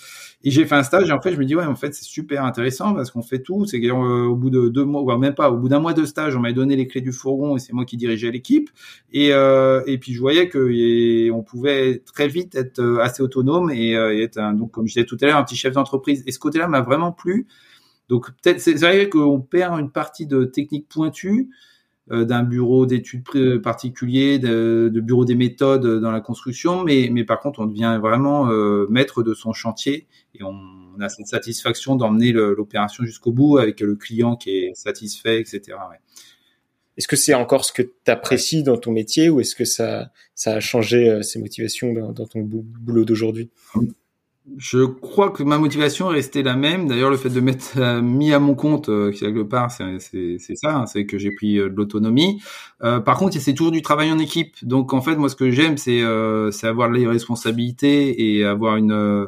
Et 0.42 0.50
j'ai 0.50 0.64
fait 0.64 0.74
un 0.74 0.82
stage 0.82 1.08
et 1.08 1.12
en 1.12 1.20
fait 1.20 1.32
je 1.32 1.38
me 1.38 1.44
dis 1.44 1.54
ouais 1.54 1.64
en 1.64 1.74
fait 1.74 1.94
c'est 1.94 2.04
super 2.04 2.44
intéressant 2.44 2.94
parce 2.94 3.10
qu'on 3.10 3.22
fait 3.22 3.40
tout. 3.40 3.66
C'est 3.66 3.80
qu'au 3.80 4.34
bout 4.34 4.50
de 4.50 4.68
deux 4.68 4.84
mois, 4.84 5.02
ou 5.02 5.18
même 5.18 5.34
pas, 5.34 5.50
au 5.50 5.56
bout 5.56 5.68
d'un 5.68 5.80
mois 5.80 5.92
de 5.92 6.04
stage, 6.04 6.36
on 6.36 6.40
m'a 6.40 6.52
donné 6.52 6.76
les 6.76 6.86
clés 6.86 7.00
du 7.00 7.12
fourgon 7.12 7.56
et 7.56 7.58
c'est 7.58 7.72
moi 7.72 7.84
qui 7.84 7.96
dirigeais 7.96 8.30
l'équipe. 8.30 8.70
Et 9.12 9.32
euh, 9.32 9.82
et 9.86 9.98
puis 9.98 10.14
je 10.14 10.20
voyais 10.20 10.48
que 10.48 11.30
on 11.30 11.42
pouvait 11.42 12.02
très 12.06 12.28
vite 12.28 12.54
être 12.54 12.80
euh, 12.80 13.00
assez 13.00 13.22
autonome 13.22 13.70
et, 13.70 13.96
euh, 13.96 14.14
et 14.14 14.22
être 14.22 14.40
donc 14.54 14.70
comme 14.70 14.86
je 14.86 14.94
disais 14.94 15.06
tout 15.06 15.18
à 15.20 15.26
l'heure 15.26 15.36
un 15.36 15.44
petit 15.44 15.56
chef 15.56 15.74
d'entreprise. 15.74 16.22
Et 16.26 16.32
ce 16.32 16.38
côté-là 16.38 16.68
m'a 16.68 16.80
vraiment 16.80 17.12
plu. 17.12 17.46
Donc 18.08 18.30
peut-être 18.42 18.60
c'est 18.60 18.74
vrai 18.74 19.08
qu'on 19.08 19.40
perd 19.40 19.78
une 19.78 19.90
partie 19.90 20.26
de 20.26 20.44
technique 20.44 20.88
pointue 20.88 21.48
euh, 21.48 21.69
d'un 22.10 22.42
bureau 22.42 22.86
d'études 22.86 23.60
particulier, 23.62 24.38
de, 24.38 24.90
bureau 25.00 25.24
des 25.24 25.36
méthodes 25.36 26.00
dans 26.00 26.10
la 26.10 26.20
construction, 26.20 26.82
mais, 26.82 27.24
par 27.24 27.40
contre, 27.40 27.60
on 27.60 27.66
devient 27.66 27.98
vraiment 28.00 28.50
euh, 28.50 28.86
maître 28.90 29.22
de 29.22 29.34
son 29.34 29.52
chantier 29.52 30.06
et 30.34 30.42
on, 30.42 30.56
a 31.00 31.08
cette 31.08 31.28
satisfaction 31.28 31.96
d'emmener 31.96 32.32
l'opération 32.32 33.04
jusqu'au 33.04 33.32
bout 33.32 33.56
avec 33.56 33.80
le 33.80 33.94
client 33.94 34.36
qui 34.36 34.50
est 34.50 34.74
satisfait, 34.74 35.40
etc. 35.40 35.78
Est-ce 36.98 37.08
que 37.08 37.16
c'est 37.16 37.32
encore 37.32 37.64
ce 37.64 37.72
que 37.72 37.80
tu 37.80 38.10
apprécies 38.10 38.62
dans 38.62 38.76
ton 38.76 38.92
métier 38.92 39.30
ou 39.30 39.40
est-ce 39.40 39.54
que 39.54 39.64
ça, 39.64 40.10
ça 40.34 40.52
a 40.54 40.60
changé 40.60 41.08
euh, 41.08 41.22
ses 41.22 41.38
motivations 41.38 41.94
dans 41.94 42.26
ton 42.26 42.40
boulot 42.40 43.06
d'aujourd'hui? 43.06 43.48
Je 44.56 44.84
crois 44.84 45.30
que 45.30 45.42
ma 45.42 45.58
motivation 45.58 46.10
est 46.10 46.14
restée 46.14 46.42
la 46.42 46.56
même. 46.56 46.88
D'ailleurs, 46.88 47.10
le 47.10 47.16
fait 47.16 47.28
de 47.28 47.40
m'être 47.40 47.76
euh, 47.76 48.00
mis 48.00 48.32
à 48.32 48.38
mon 48.38 48.54
compte, 48.54 48.88
euh, 48.88 49.12
quelque 49.12 49.42
part, 49.42 49.70
c'est 49.70 49.98
ça, 50.56 50.76
hein, 50.76 50.86
c'est 50.86 51.06
que 51.06 51.18
j'ai 51.18 51.30
pris 51.30 51.58
euh, 51.58 51.68
de 51.68 51.76
l'autonomie. 51.76 52.42
Euh, 52.82 53.00
par 53.00 53.18
contre, 53.18 53.38
c'est 53.38 53.54
toujours 53.54 53.72
du 53.72 53.82
travail 53.82 54.10
en 54.10 54.18
équipe. 54.18 54.56
Donc, 54.62 54.92
en 54.92 55.02
fait, 55.02 55.16
moi, 55.16 55.28
ce 55.28 55.36
que 55.36 55.50
j'aime, 55.50 55.76
c'est 55.76 56.02
avoir 56.02 56.90
les 56.90 57.06
responsabilités 57.06 58.36
et 58.38 58.44
avoir 58.44 58.76
une 58.76 59.26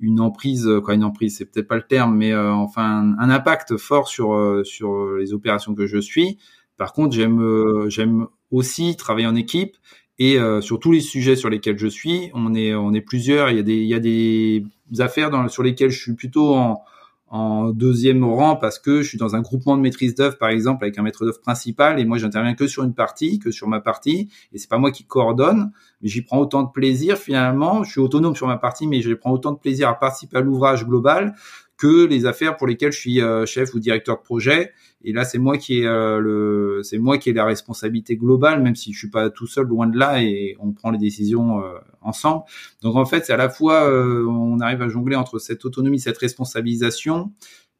une 0.00 0.20
emprise, 0.20 0.70
quoi, 0.84 0.94
une 0.94 1.02
emprise, 1.02 1.38
c'est 1.38 1.44
peut-être 1.46 1.66
pas 1.66 1.74
le 1.74 1.82
terme, 1.82 2.16
mais 2.16 2.32
enfin 2.34 3.16
un, 3.18 3.30
impact 3.30 3.76
fort 3.78 4.08
sur 4.08 4.60
sur 4.64 5.16
les 5.16 5.32
opérations 5.34 5.74
que 5.74 5.86
je 5.86 5.98
suis. 5.98 6.38
Par 6.76 6.92
contre, 6.92 7.14
j'aime 7.16 7.88
j'aime 7.88 8.28
aussi 8.52 8.96
travailler 8.96 9.26
en 9.26 9.34
équipe 9.34 9.76
et 10.18 10.38
euh, 10.38 10.60
sur 10.60 10.80
tous 10.80 10.92
les 10.92 11.00
sujets 11.00 11.36
sur 11.36 11.48
lesquels 11.48 11.78
je 11.78 11.86
suis, 11.86 12.30
on 12.34 12.54
est 12.54 12.74
on 12.74 12.92
est 12.92 13.00
plusieurs. 13.00 13.50
Il 13.50 13.56
y 13.56 13.60
a 13.60 13.62
des 13.62 13.76
il 13.76 13.88
y 13.88 13.94
a 13.94 14.00
des 14.00 14.64
affaires 14.98 15.30
dans, 15.30 15.48
sur 15.48 15.62
lesquelles 15.62 15.90
je 15.90 16.00
suis 16.00 16.14
plutôt 16.14 16.54
en 16.54 16.82
en 17.30 17.70
deuxième 17.70 18.24
rang 18.24 18.56
parce 18.56 18.78
que 18.78 19.02
je 19.02 19.08
suis 19.08 19.18
dans 19.18 19.36
un 19.36 19.42
groupement 19.42 19.76
de 19.76 19.82
maîtrise 19.82 20.14
d'œuvre 20.14 20.38
par 20.38 20.48
exemple 20.48 20.84
avec 20.84 20.98
un 20.98 21.02
maître 21.02 21.24
d'œuvre 21.24 21.40
principal 21.40 22.00
et 22.00 22.06
moi 22.06 22.16
j'interviens 22.16 22.54
que 22.54 22.66
sur 22.66 22.84
une 22.84 22.94
partie 22.94 23.38
que 23.38 23.50
sur 23.50 23.68
ma 23.68 23.80
partie 23.80 24.30
et 24.52 24.58
c'est 24.58 24.68
pas 24.68 24.78
moi 24.78 24.90
qui 24.90 25.04
coordonne 25.04 25.70
mais 26.00 26.08
j'y 26.08 26.22
prends 26.22 26.38
autant 26.38 26.62
de 26.62 26.70
plaisir 26.70 27.18
finalement 27.18 27.84
je 27.84 27.90
suis 27.90 28.00
autonome 28.00 28.34
sur 28.34 28.46
ma 28.46 28.56
partie 28.56 28.86
mais 28.86 29.02
je 29.02 29.12
prends 29.12 29.32
autant 29.32 29.52
de 29.52 29.58
plaisir 29.58 29.88
à 29.88 29.98
participer 29.98 30.38
à 30.38 30.40
l'ouvrage 30.40 30.86
global 30.86 31.34
que 31.78 32.04
les 32.06 32.26
affaires 32.26 32.56
pour 32.56 32.66
lesquelles 32.66 32.92
je 32.92 32.98
suis 32.98 33.22
euh, 33.22 33.46
chef 33.46 33.72
ou 33.72 33.78
directeur 33.78 34.18
de 34.18 34.22
projet. 34.22 34.72
Et 35.04 35.12
là, 35.12 35.24
c'est 35.24 35.38
moi 35.38 35.56
qui 35.56 35.78
ai 35.78 35.86
euh, 35.86 36.18
le, 36.18 36.80
c'est 36.82 36.98
moi 36.98 37.18
qui 37.18 37.30
ai 37.30 37.32
la 37.32 37.44
responsabilité 37.44 38.16
globale, 38.16 38.60
même 38.62 38.74
si 38.74 38.92
je 38.92 38.98
suis 38.98 39.10
pas 39.10 39.30
tout 39.30 39.46
seul, 39.46 39.66
loin 39.66 39.86
de 39.86 39.96
là, 39.96 40.20
et 40.20 40.56
on 40.58 40.72
prend 40.72 40.90
les 40.90 40.98
décisions 40.98 41.62
euh, 41.62 41.78
ensemble. 42.02 42.42
Donc 42.82 42.96
en 42.96 43.06
fait, 43.06 43.24
c'est 43.24 43.32
à 43.32 43.36
la 43.36 43.48
fois 43.48 43.88
on 43.88 44.58
arrive 44.60 44.82
à 44.82 44.88
jongler 44.88 45.14
entre 45.14 45.38
cette 45.38 45.64
autonomie, 45.64 46.00
cette 46.00 46.18
responsabilisation 46.18 47.32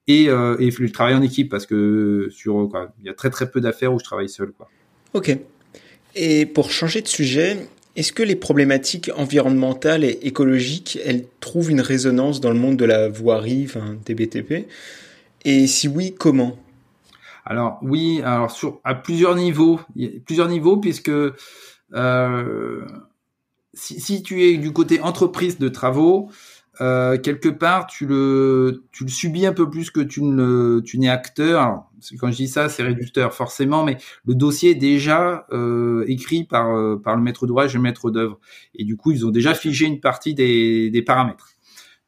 et, 0.06 0.24
et 0.24 0.70
le 0.70 0.90
travail 0.90 1.14
en 1.14 1.22
équipe, 1.22 1.50
parce 1.50 1.66
que 1.66 2.28
sur 2.30 2.68
quoi, 2.70 2.92
il 3.00 3.06
y 3.06 3.08
a 3.08 3.14
très 3.14 3.30
très 3.30 3.50
peu 3.50 3.60
d'affaires 3.60 3.92
où 3.92 3.98
je 3.98 4.04
travaille 4.04 4.28
seul, 4.28 4.52
quoi. 4.52 4.68
Ok. 5.12 5.36
Et 6.14 6.46
pour 6.46 6.70
changer 6.70 7.02
de 7.02 7.08
sujet, 7.08 7.68
est-ce 7.96 8.12
que 8.12 8.22
les 8.22 8.36
problématiques 8.36 9.10
environnementales 9.16 10.04
et 10.04 10.18
écologiques, 10.22 10.98
elles 11.04 11.26
trouvent 11.40 11.70
une 11.70 11.80
résonance 11.80 12.40
dans 12.40 12.50
le 12.50 12.58
monde 12.58 12.76
de 12.76 12.84
la 12.84 13.08
voirie, 13.08 13.64
enfin, 13.66 13.96
des 14.04 14.66
Et 15.44 15.66
si 15.66 15.88
oui, 15.88 16.14
comment? 16.16 16.56
Alors 17.44 17.78
oui, 17.82 18.20
alors 18.24 18.50
sur 18.50 18.78
à 18.84 18.94
plusieurs 18.94 19.34
niveaux, 19.34 19.80
plusieurs 20.26 20.48
niveaux 20.48 20.76
puisque 20.76 21.10
euh, 21.94 22.86
si, 23.72 24.22
tu 24.22 24.44
es 24.44 24.56
du 24.58 24.72
côté 24.72 25.00
entreprise 25.00 25.58
de 25.58 25.68
travaux, 25.68 26.30
euh, 26.80 27.18
quelque 27.18 27.48
part, 27.48 27.86
tu 27.86 28.06
le, 28.06 28.84
tu 28.92 29.04
le 29.04 29.10
subis 29.10 29.46
un 29.46 29.52
peu 29.52 29.68
plus 29.68 29.90
que 29.90 30.00
tu 30.00 30.22
ne, 30.22 30.80
tu 30.80 30.98
n'es 30.98 31.08
acteur. 31.08 31.60
Alors, 31.60 31.92
quand 32.18 32.30
je 32.30 32.36
dis 32.36 32.48
ça, 32.48 32.68
c'est 32.68 32.82
réducteur 32.82 33.34
forcément, 33.34 33.84
mais 33.84 33.96
le 34.26 34.34
dossier 34.34 34.70
est 34.70 34.74
déjà 34.74 35.46
euh, 35.52 36.04
écrit 36.06 36.44
par, 36.44 36.74
euh, 36.74 36.96
par 36.96 37.16
le 37.16 37.22
maître 37.22 37.46
d'ouvrage 37.46 37.74
et 37.74 37.78
le 37.78 37.82
maître 37.82 38.10
d'œuvre, 38.10 38.38
et 38.74 38.84
du 38.84 38.96
coup, 38.96 39.10
ils 39.10 39.26
ont 39.26 39.30
déjà 39.30 39.54
figé 39.54 39.86
une 39.86 40.00
partie 40.00 40.34
des, 40.34 40.90
des 40.90 41.02
paramètres. 41.02 41.48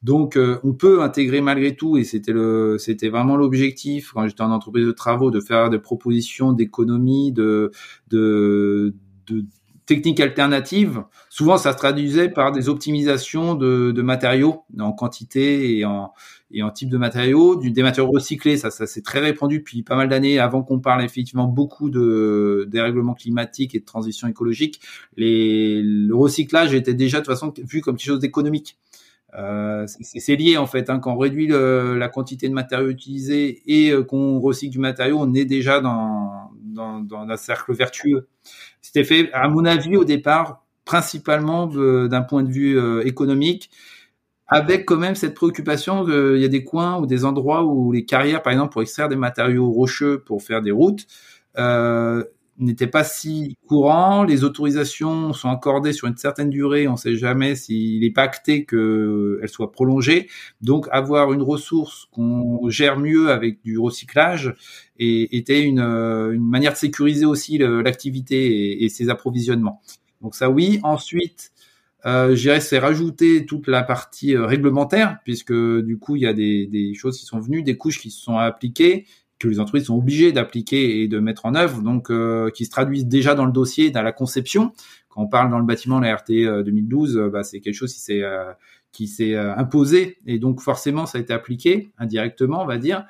Donc, 0.03 0.35
euh, 0.35 0.57
on 0.63 0.73
peut 0.73 1.03
intégrer 1.03 1.41
malgré 1.41 1.75
tout, 1.75 1.97
et 1.97 2.03
c'était 2.03 2.31
le, 2.31 2.77
c'était 2.79 3.09
vraiment 3.09 3.35
l'objectif 3.35 4.11
quand 4.13 4.27
j'étais 4.27 4.41
en 4.41 4.51
entreprise 4.51 4.85
de 4.85 4.91
travaux, 4.91 5.29
de 5.29 5.39
faire 5.39 5.69
des 5.69 5.77
propositions 5.77 6.53
d'économie, 6.53 7.31
de, 7.31 7.71
de, 8.09 8.95
de 9.27 9.45
techniques 9.85 10.19
alternatives, 10.19 11.03
souvent 11.29 11.57
ça 11.57 11.73
se 11.73 11.77
traduisait 11.77 12.29
par 12.29 12.51
des 12.51 12.69
optimisations 12.69 13.55
de, 13.55 13.91
de 13.91 14.01
matériaux 14.01 14.63
en 14.79 14.91
quantité 14.93 15.77
et 15.77 15.85
en, 15.85 16.11
et 16.51 16.63
en 16.63 16.69
type 16.69 16.89
de 16.89 16.97
matériaux, 16.97 17.55
du, 17.55 17.71
des 17.71 17.83
matériaux 17.83 18.11
recyclés, 18.11 18.57
ça, 18.57 18.71
ça 18.71 18.85
c'est 18.85 19.01
très 19.01 19.19
répandu 19.19 19.59
depuis 19.59 19.83
pas 19.83 19.95
mal 19.95 20.09
d'années, 20.09 20.39
avant 20.39 20.63
qu'on 20.63 20.79
parle 20.79 21.03
effectivement 21.03 21.47
beaucoup 21.47 21.89
de 21.89 22.67
dérèglement 22.69 23.13
climatique 23.13 23.75
et 23.75 23.79
de 23.79 23.85
transition 23.85 24.27
écologique, 24.27 24.81
les, 25.17 25.81
le 25.81 26.15
recyclage 26.15 26.73
était 26.73 26.93
déjà 26.93 27.19
de 27.19 27.25
toute 27.25 27.33
façon 27.33 27.53
vu 27.63 27.81
comme 27.81 27.97
quelque 27.97 28.07
chose 28.07 28.19
d'économique. 28.19 28.77
Euh, 29.37 29.85
c'est 29.87 30.35
lié 30.35 30.57
en 30.57 30.67
fait. 30.67 30.89
Hein, 30.89 30.99
quand 30.99 31.13
on 31.13 31.17
réduit 31.17 31.47
le, 31.47 31.97
la 31.97 32.09
quantité 32.09 32.49
de 32.49 32.53
matériaux 32.53 32.89
utilisés 32.89 33.61
et 33.65 33.91
euh, 33.91 34.03
qu'on 34.03 34.41
recycle 34.41 34.73
du 34.73 34.79
matériau, 34.79 35.17
on 35.21 35.33
est 35.33 35.45
déjà 35.45 35.79
dans, 35.79 36.51
dans, 36.61 36.99
dans 36.99 37.21
un 37.21 37.37
cercle 37.37 37.73
vertueux. 37.73 38.27
C'était 38.81 39.03
fait, 39.03 39.29
à 39.33 39.47
mon 39.47 39.65
avis, 39.65 39.95
au 39.95 40.03
départ, 40.03 40.63
principalement 40.85 41.67
d'un 41.67 42.21
point 42.21 42.43
de 42.43 42.51
vue 42.51 42.77
euh, 42.77 43.05
économique, 43.05 43.69
avec 44.47 44.85
quand 44.85 44.97
même 44.97 45.15
cette 45.15 45.33
préoccupation 45.33 46.03
qu'il 46.05 46.37
y 46.37 46.45
a 46.45 46.49
des 46.49 46.63
coins 46.63 46.99
ou 46.99 47.05
des 47.05 47.23
endroits 47.23 47.63
où 47.63 47.91
les 47.91 48.03
carrières, 48.03 48.41
par 48.41 48.51
exemple, 48.51 48.73
pour 48.73 48.81
extraire 48.81 49.07
des 49.07 49.15
matériaux 49.15 49.71
rocheux 49.71 50.19
pour 50.19 50.43
faire 50.43 50.61
des 50.61 50.71
routes, 50.71 51.05
euh, 51.57 52.23
n'était 52.61 52.87
pas 52.87 53.03
si 53.03 53.57
courant. 53.67 54.23
Les 54.23 54.43
autorisations 54.43 55.33
sont 55.33 55.49
accordées 55.49 55.93
sur 55.93 56.07
une 56.07 56.17
certaine 56.17 56.49
durée. 56.49 56.87
On 56.87 56.93
ne 56.93 56.97
sait 56.97 57.15
jamais 57.15 57.55
s'il 57.55 58.03
est 58.03 58.11
pas 58.11 58.23
acté 58.23 58.65
qu'elles 58.65 59.49
soient 59.49 59.71
prolongées. 59.71 60.29
Donc, 60.61 60.87
avoir 60.91 61.33
une 61.33 61.41
ressource 61.41 62.07
qu'on 62.11 62.69
gère 62.69 62.97
mieux 62.97 63.31
avec 63.31 63.61
du 63.63 63.77
recyclage 63.77 64.55
était 64.99 65.63
une, 65.63 65.79
une, 65.79 66.47
manière 66.47 66.73
de 66.73 66.77
sécuriser 66.77 67.25
aussi 67.25 67.57
l'activité 67.57 68.83
et, 68.83 68.89
ses 68.89 69.09
approvisionnements. 69.09 69.81
Donc 70.21 70.35
ça, 70.35 70.49
oui. 70.49 70.79
Ensuite, 70.83 71.51
euh, 72.05 72.35
je 72.35 72.41
dirais 72.41 72.59
c'est 72.59 73.45
toute 73.47 73.67
la 73.67 73.83
partie 73.83 74.35
euh, 74.35 74.45
réglementaire, 74.45 75.17
puisque 75.23 75.53
du 75.53 75.97
coup, 75.97 76.15
il 76.15 76.23
y 76.23 76.27
a 76.27 76.33
des, 76.33 76.67
des 76.67 76.93
choses 76.93 77.19
qui 77.19 77.25
sont 77.25 77.39
venues, 77.39 77.63
des 77.63 77.77
couches 77.77 77.99
qui 77.99 78.11
se 78.11 78.21
sont 78.21 78.37
appliquées 78.37 79.05
que 79.41 79.47
les 79.47 79.59
entreprises 79.59 79.85
sont 79.85 79.97
obligées 79.97 80.31
d'appliquer 80.31 81.01
et 81.01 81.07
de 81.07 81.19
mettre 81.19 81.45
en 81.45 81.55
œuvre, 81.55 81.81
donc 81.81 82.09
euh, 82.09 82.49
qui 82.49 82.65
se 82.65 82.69
traduisent 82.69 83.05
déjà 83.05 83.35
dans 83.35 83.45
le 83.45 83.51
dossier, 83.51 83.91
dans 83.91 84.01
la 84.01 84.11
conception. 84.11 84.73
Quand 85.09 85.23
on 85.23 85.27
parle 85.27 85.49
dans 85.49 85.59
le 85.59 85.65
bâtiment, 85.65 85.99
la 85.99 86.15
RT 86.15 86.63
2012, 86.63 87.17
euh, 87.17 87.21
euh, 87.21 87.29
bah, 87.29 87.43
c'est 87.43 87.59
quelque 87.59 87.75
chose 87.75 87.93
qui 87.93 87.99
s'est 87.99 88.23
qui 88.91 89.07
s'est 89.07 89.37
imposé 89.37 90.17
et 90.25 90.37
donc 90.37 90.59
forcément 90.59 91.05
ça 91.05 91.17
a 91.17 91.21
été 91.21 91.31
appliqué 91.31 91.91
indirectement, 91.97 92.61
on 92.61 92.65
va 92.65 92.77
dire. 92.77 93.05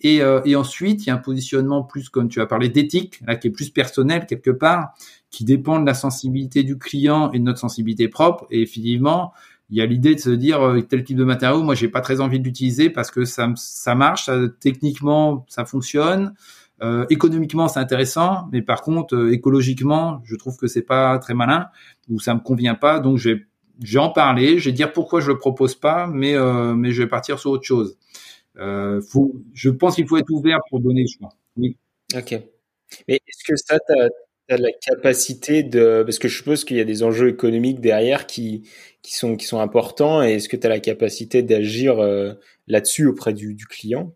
Et, 0.00 0.20
et, 0.44 0.54
ensuite, 0.54 1.04
il 1.04 1.06
y 1.06 1.10
a 1.10 1.14
un 1.14 1.18
positionnement 1.18 1.82
plus, 1.82 2.10
comme 2.10 2.28
tu 2.28 2.40
as 2.40 2.46
parlé, 2.46 2.68
d'éthique, 2.68 3.20
là, 3.26 3.36
qui 3.36 3.48
est 3.48 3.50
plus 3.50 3.70
personnel 3.70 4.26
quelque 4.26 4.50
part, 4.50 4.94
qui 5.30 5.44
dépend 5.44 5.80
de 5.80 5.86
la 5.86 5.94
sensibilité 5.94 6.62
du 6.62 6.76
client 6.78 7.32
et 7.32 7.38
de 7.38 7.44
notre 7.44 7.58
sensibilité 7.58 8.08
propre. 8.08 8.46
Et 8.50 8.60
effectivement, 8.60 9.32
il 9.74 9.78
y 9.78 9.80
a 9.80 9.86
l'idée 9.86 10.14
de 10.14 10.20
se 10.20 10.30
dire 10.30 10.62
euh, 10.62 10.80
tel 10.82 11.02
type 11.02 11.16
de 11.16 11.24
matériau, 11.24 11.64
moi 11.64 11.74
j'ai 11.74 11.88
pas 11.88 12.00
très 12.00 12.20
envie 12.20 12.38
de 12.38 12.44
l'utiliser 12.44 12.90
parce 12.90 13.10
que 13.10 13.24
ça, 13.24 13.52
ça 13.56 13.96
marche, 13.96 14.30
techniquement 14.60 15.44
ça 15.48 15.64
fonctionne, 15.64 16.32
euh, 16.80 17.04
économiquement 17.10 17.66
c'est 17.66 17.80
intéressant, 17.80 18.48
mais 18.52 18.62
par 18.62 18.82
contre 18.82 19.16
euh, 19.16 19.32
écologiquement 19.32 20.22
je 20.26 20.36
trouve 20.36 20.56
que 20.56 20.68
c'est 20.68 20.82
pas 20.82 21.18
très 21.18 21.34
malin 21.34 21.66
ou 22.08 22.20
ça 22.20 22.34
me 22.34 22.40
convient 22.40 22.76
pas, 22.76 23.00
donc 23.00 23.18
je 23.18 23.30
vais, 23.30 23.98
en 23.98 24.10
parler, 24.10 24.60
je 24.60 24.66
vais 24.66 24.72
dire 24.72 24.92
pourquoi 24.92 25.20
je 25.20 25.32
le 25.32 25.38
propose 25.38 25.74
pas, 25.74 26.06
mais 26.06 26.36
mais 26.76 26.92
je 26.92 27.02
vais 27.02 27.08
partir 27.08 27.40
sur 27.40 27.50
autre 27.50 27.64
chose. 27.64 27.98
je 28.54 29.70
pense 29.70 29.96
qu'il 29.96 30.06
faut 30.06 30.18
être 30.18 30.30
ouvert 30.30 30.58
pour 30.70 30.78
donner 30.78 31.02
le 31.02 31.08
choix. 31.08 31.30
Oui. 31.56 31.76
Ok. 32.16 32.30
Mais 33.08 33.16
est-ce 33.26 33.42
que 33.44 33.56
ça, 33.56 33.76
tu 34.48 34.54
as, 34.54 34.58
la 34.58 34.72
capacité 34.72 35.62
de... 35.62 36.02
Parce 36.04 36.18
que 36.18 36.28
je 36.28 36.36
suppose 36.36 36.64
qu'il 36.64 36.76
y 36.76 36.80
a 36.80 36.84
des 36.84 37.02
enjeux 37.02 37.28
économiques 37.28 37.80
derrière 37.80 38.26
qui, 38.26 38.68
qui 39.02 39.14
sont, 39.14 39.36
qui 39.36 39.46
sont 39.46 39.60
importants 39.60 40.22
et 40.22 40.34
est-ce 40.34 40.48
que 40.48 40.56
tu 40.56 40.66
as 40.66 40.70
la 40.70 40.80
capacité 40.80 41.42
d'agir 41.42 41.98
euh, 41.98 42.34
là-dessus 42.66 43.06
auprès 43.06 43.32
du, 43.32 43.54
du 43.54 43.66
client? 43.66 44.14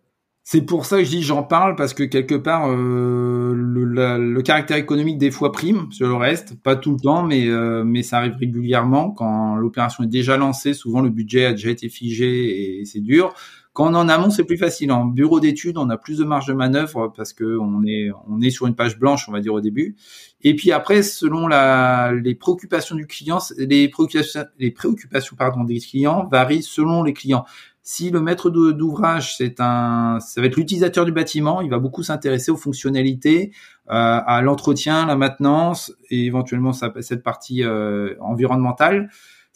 C'est 0.50 0.62
pour 0.62 0.86
ça 0.86 0.96
que 0.96 1.04
je 1.04 1.10
dis 1.10 1.22
j'en 1.22 1.42
parle 1.42 1.76
parce 1.76 1.92
que 1.92 2.04
quelque 2.04 2.34
part 2.34 2.70
euh, 2.70 3.52
le, 3.54 3.84
le, 3.84 4.40
caractère 4.40 4.78
économique 4.78 5.18
des 5.18 5.30
fois 5.30 5.52
prime 5.52 5.92
sur 5.92 6.08
le 6.08 6.14
reste, 6.14 6.54
pas 6.62 6.74
tout 6.74 6.92
le 6.92 6.98
temps, 6.98 7.22
mais 7.22 7.48
euh, 7.48 7.84
mais 7.84 8.02
ça 8.02 8.16
arrive 8.16 8.36
régulièrement 8.40 9.10
quand 9.10 9.56
l'opération 9.56 10.04
est 10.04 10.08
déjà 10.08 10.38
lancée. 10.38 10.72
Souvent 10.72 11.02
le 11.02 11.10
budget 11.10 11.44
a 11.44 11.50
déjà 11.50 11.68
été 11.68 11.90
figé 11.90 12.80
et 12.80 12.86
c'est 12.86 13.02
dur. 13.02 13.34
Quand 13.78 13.92
on 13.92 13.94
en 13.94 14.08
amont, 14.08 14.28
c'est 14.28 14.42
plus 14.42 14.56
facile. 14.56 14.90
En 14.90 15.04
bureau 15.04 15.38
d'études, 15.38 15.78
on 15.78 15.88
a 15.88 15.96
plus 15.96 16.18
de 16.18 16.24
marge 16.24 16.48
de 16.48 16.52
manœuvre 16.52 17.12
parce 17.16 17.32
que 17.32 17.56
on 17.60 17.84
est 17.86 18.10
on 18.26 18.40
est 18.40 18.50
sur 18.50 18.66
une 18.66 18.74
page 18.74 18.98
blanche, 18.98 19.28
on 19.28 19.32
va 19.32 19.38
dire 19.38 19.54
au 19.54 19.60
début. 19.60 19.94
Et 20.42 20.56
puis 20.56 20.72
après, 20.72 21.04
selon 21.04 21.46
les 21.46 22.34
préoccupations 22.34 22.96
du 22.96 23.06
client, 23.06 23.38
les 23.56 23.88
préoccupations, 23.88 24.46
les 24.58 24.72
préoccupations 24.72 25.36
pardon 25.36 25.62
des 25.62 25.78
clients 25.78 26.26
varient 26.26 26.64
selon 26.64 27.04
les 27.04 27.12
clients. 27.12 27.44
Si 27.80 28.10
le 28.10 28.20
maître 28.20 28.50
d'ouvrage, 28.50 29.36
c'est 29.36 29.60
un, 29.60 30.18
ça 30.18 30.40
va 30.40 30.48
être 30.48 30.56
l'utilisateur 30.56 31.04
du 31.04 31.12
bâtiment, 31.12 31.60
il 31.60 31.70
va 31.70 31.78
beaucoup 31.78 32.02
s'intéresser 32.02 32.50
aux 32.50 32.56
fonctionnalités, 32.56 33.52
euh, 33.90 34.20
à 34.26 34.42
l'entretien, 34.42 35.06
la 35.06 35.14
maintenance 35.14 35.92
et 36.10 36.26
éventuellement 36.26 36.72
cette 36.72 37.22
partie 37.22 37.62
euh, 37.62 38.16
environnementale. 38.18 39.08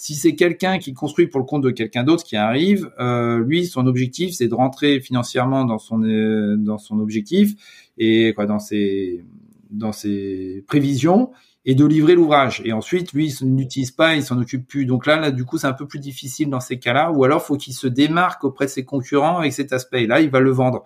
Si 0.03 0.17
c'est 0.17 0.35
quelqu'un 0.35 0.81
qui 0.81 0.95
construit 0.95 1.29
pour 1.29 1.38
le 1.38 1.47
compte 1.47 1.62
de 1.62 1.71
quelqu'un 1.71 2.03
d'autre 2.03 2.25
qui 2.25 2.35
arrive, 2.35 2.91
euh, 2.99 3.38
lui, 3.38 3.67
son 3.67 3.87
objectif, 3.87 4.35
c'est 4.35 4.49
de 4.49 4.55
rentrer 4.57 4.99
financièrement 4.99 5.65
dans 5.65 5.79
son 5.79 6.03
euh, 6.03 6.57
dans 6.57 6.77
son 6.77 6.99
objectif 6.99 7.55
et 7.99 8.33
quoi 8.35 8.47
dans 8.47 8.59
ses 8.59 9.25
dans 9.71 9.93
ses 9.93 10.65
prévisions 10.67 11.31
et 11.65 11.77
de 11.77 11.85
livrer 11.85 12.17
l'ouvrage. 12.17 12.62
Et 12.65 12.73
ensuite, 12.73 13.12
lui, 13.12 13.33
il 13.33 13.55
n'utilise 13.55 13.93
pas, 13.93 14.17
il 14.17 14.25
s'en 14.25 14.41
occupe 14.41 14.67
plus. 14.67 14.87
Donc 14.87 15.07
là, 15.07 15.21
là, 15.21 15.31
du 15.31 15.45
coup, 15.45 15.57
c'est 15.57 15.69
un 15.69 15.73
peu 15.73 15.87
plus 15.87 16.01
difficile 16.01 16.51
dans 16.51 16.59
ces 16.59 16.81
cas-là. 16.81 17.12
Ou 17.12 17.23
alors, 17.23 17.41
faut 17.41 17.57
qu'il 17.57 17.73
se 17.73 17.87
démarque 17.87 18.43
auprès 18.43 18.65
de 18.65 18.71
ses 18.71 18.85
concurrents 18.85 19.38
avec 19.38 19.53
cet 19.53 19.73
aspect. 19.73 20.03
Et 20.03 20.07
là, 20.09 20.21
il 20.21 20.31
va 20.31 20.41
le 20.41 20.51
vendre. 20.51 20.83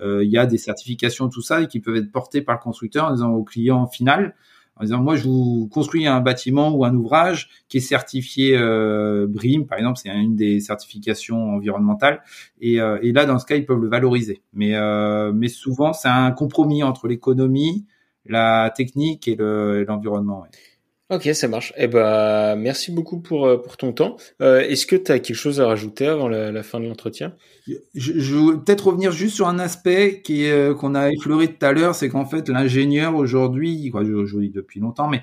Euh, 0.00 0.22
il 0.22 0.30
y 0.30 0.38
a 0.38 0.46
des 0.46 0.58
certifications, 0.58 1.28
tout 1.28 1.42
ça, 1.42 1.62
et 1.62 1.66
qui 1.66 1.80
peuvent 1.80 1.96
être 1.96 2.12
portées 2.12 2.40
par 2.40 2.54
le 2.54 2.60
constructeur 2.60 3.06
en 3.06 3.14
disant 3.14 3.32
au 3.32 3.42
client 3.42 3.88
final, 3.88 4.36
en 4.80 4.84
disant 4.84 5.02
moi 5.02 5.14
je 5.14 5.24
vous 5.24 5.68
construis 5.70 6.06
un 6.06 6.20
bâtiment 6.20 6.70
ou 6.70 6.84
un 6.84 6.94
ouvrage 6.94 7.50
qui 7.68 7.76
est 7.76 7.80
certifié 7.80 8.56
euh, 8.56 9.26
BRIM 9.28 9.66
par 9.66 9.78
exemple 9.78 9.98
c'est 10.02 10.08
une 10.08 10.36
des 10.36 10.60
certifications 10.60 11.54
environnementales 11.54 12.22
et, 12.60 12.80
euh, 12.80 12.98
et, 13.02 13.12
là 13.12 13.26
dans 13.26 13.38
ce 13.38 13.44
cas 13.44 13.56
ils 13.56 13.66
peuvent 13.66 13.80
le 13.80 13.88
valoriser. 13.88 14.40
Mais 14.54 14.74
euh, 14.74 15.32
mais 15.34 15.48
souvent 15.48 15.92
c'est 15.92 16.08
un 16.08 16.30
compromis 16.32 16.82
entre 16.82 17.08
l'économie 17.08 17.86
la 18.26 18.70
technique 18.70 19.28
et 19.28 19.36
l'environnement 19.36 20.44
Ok, 21.10 21.28
ça 21.34 21.48
marche. 21.48 21.72
Eh 21.76 21.88
ben, 21.88 22.54
merci 22.54 22.92
beaucoup 22.92 23.18
pour, 23.18 23.44
euh, 23.44 23.56
pour 23.56 23.76
ton 23.76 23.92
temps. 23.92 24.16
Euh, 24.40 24.60
Est-ce 24.60 24.86
que 24.86 24.94
tu 24.94 25.10
as 25.10 25.18
quelque 25.18 25.34
chose 25.34 25.60
à 25.60 25.66
rajouter 25.66 26.06
avant 26.06 26.28
la, 26.28 26.62
fin 26.62 26.78
de 26.78 26.86
l'entretien? 26.86 27.34
Je, 27.66 28.20
je 28.20 28.54
peut-être 28.56 28.86
revenir 28.86 29.10
juste 29.10 29.34
sur 29.34 29.48
un 29.48 29.58
aspect 29.58 30.22
qui 30.22 30.48
euh, 30.48 30.72
qu'on 30.72 30.94
a 30.94 31.10
effleuré 31.10 31.48
tout 31.48 31.66
à 31.66 31.72
l'heure, 31.72 31.96
c'est 31.96 32.08
qu'en 32.08 32.26
fait 32.26 32.48
l'ingénieur 32.48 33.16
aujourd'hui, 33.16 33.90
quoi, 33.90 34.04
je, 34.04 34.24
je 34.24 34.38
dis 34.38 34.50
depuis 34.50 34.78
longtemps, 34.78 35.08
mais 35.08 35.20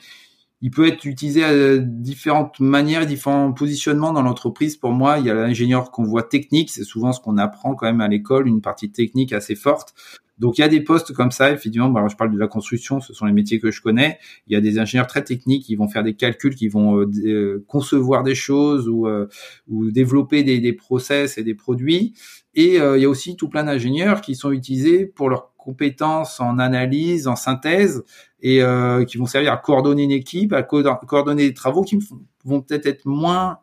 il 0.61 0.71
peut 0.71 0.87
être 0.87 1.05
utilisé 1.05 1.45
à 1.45 1.77
différentes 1.77 2.59
manières, 2.59 3.05
différents 3.05 3.53
positionnements 3.53 4.11
dans 4.11 4.23
l'entreprise. 4.23 4.75
Pour 4.75 4.91
moi, 4.91 5.19
il 5.19 5.25
y 5.25 5.29
a 5.29 5.35
l'ingénieur 5.35 5.91
qu'on 5.91 6.03
voit 6.03 6.23
technique, 6.23 6.69
c'est 6.69 6.83
souvent 6.83 7.13
ce 7.13 7.21
qu'on 7.21 7.37
apprend 7.37 7.75
quand 7.75 7.85
même 7.85 8.01
à 8.01 8.09
l'école, 8.09 8.47
une 8.47 8.61
partie 8.61 8.91
technique 8.91 9.31
assez 9.31 9.55
forte. 9.55 9.93
Donc 10.39 10.57
il 10.57 10.61
y 10.61 10.63
a 10.63 10.67
des 10.67 10.81
postes 10.81 11.13
comme 11.13 11.31
ça, 11.31 11.51
effectivement. 11.51 11.93
alors, 11.95 12.09
je 12.09 12.15
parle 12.15 12.31
de 12.31 12.37
la 12.37 12.47
construction, 12.47 12.99
ce 12.99 13.13
sont 13.13 13.25
les 13.25 13.33
métiers 13.33 13.59
que 13.59 13.71
je 13.71 13.81
connais. 13.81 14.19
Il 14.47 14.53
y 14.53 14.55
a 14.55 14.61
des 14.61 14.77
ingénieurs 14.79 15.07
très 15.07 15.23
techniques 15.23 15.63
qui 15.63 15.75
vont 15.75 15.87
faire 15.87 16.03
des 16.03 16.15
calculs, 16.15 16.55
qui 16.55 16.67
vont 16.67 16.99
euh, 16.99 17.09
euh, 17.25 17.65
concevoir 17.67 18.23
des 18.23 18.35
choses 18.35 18.87
ou, 18.87 19.07
euh, 19.07 19.27
ou 19.67 19.89
développer 19.91 20.43
des, 20.43 20.59
des, 20.59 20.73
process 20.73 21.37
et 21.37 21.43
des 21.43 21.55
produits. 21.55 22.13
Et 22.53 22.75
il 22.77 23.01
y 23.01 23.05
a 23.05 23.09
aussi 23.09 23.35
tout 23.35 23.49
plein 23.49 23.63
d'ingénieurs 23.63 24.21
qui 24.21 24.33
sont 24.33 24.51
utilisés 24.51 25.05
pour 25.05 25.29
leurs 25.29 25.55
compétences 25.57 26.39
en 26.39 26.57
analyse, 26.57 27.27
en 27.27 27.35
synthèse, 27.35 28.03
et 28.41 28.61
qui 29.07 29.17
vont 29.17 29.27
servir 29.27 29.53
à 29.53 29.57
coordonner 29.57 30.03
une 30.03 30.11
équipe, 30.11 30.53
à 30.53 30.63
coordonner 30.63 31.47
des 31.47 31.53
travaux 31.53 31.83
qui 31.83 31.99
vont 32.45 32.61
peut-être 32.61 32.87
être 32.87 33.05
moins 33.05 33.59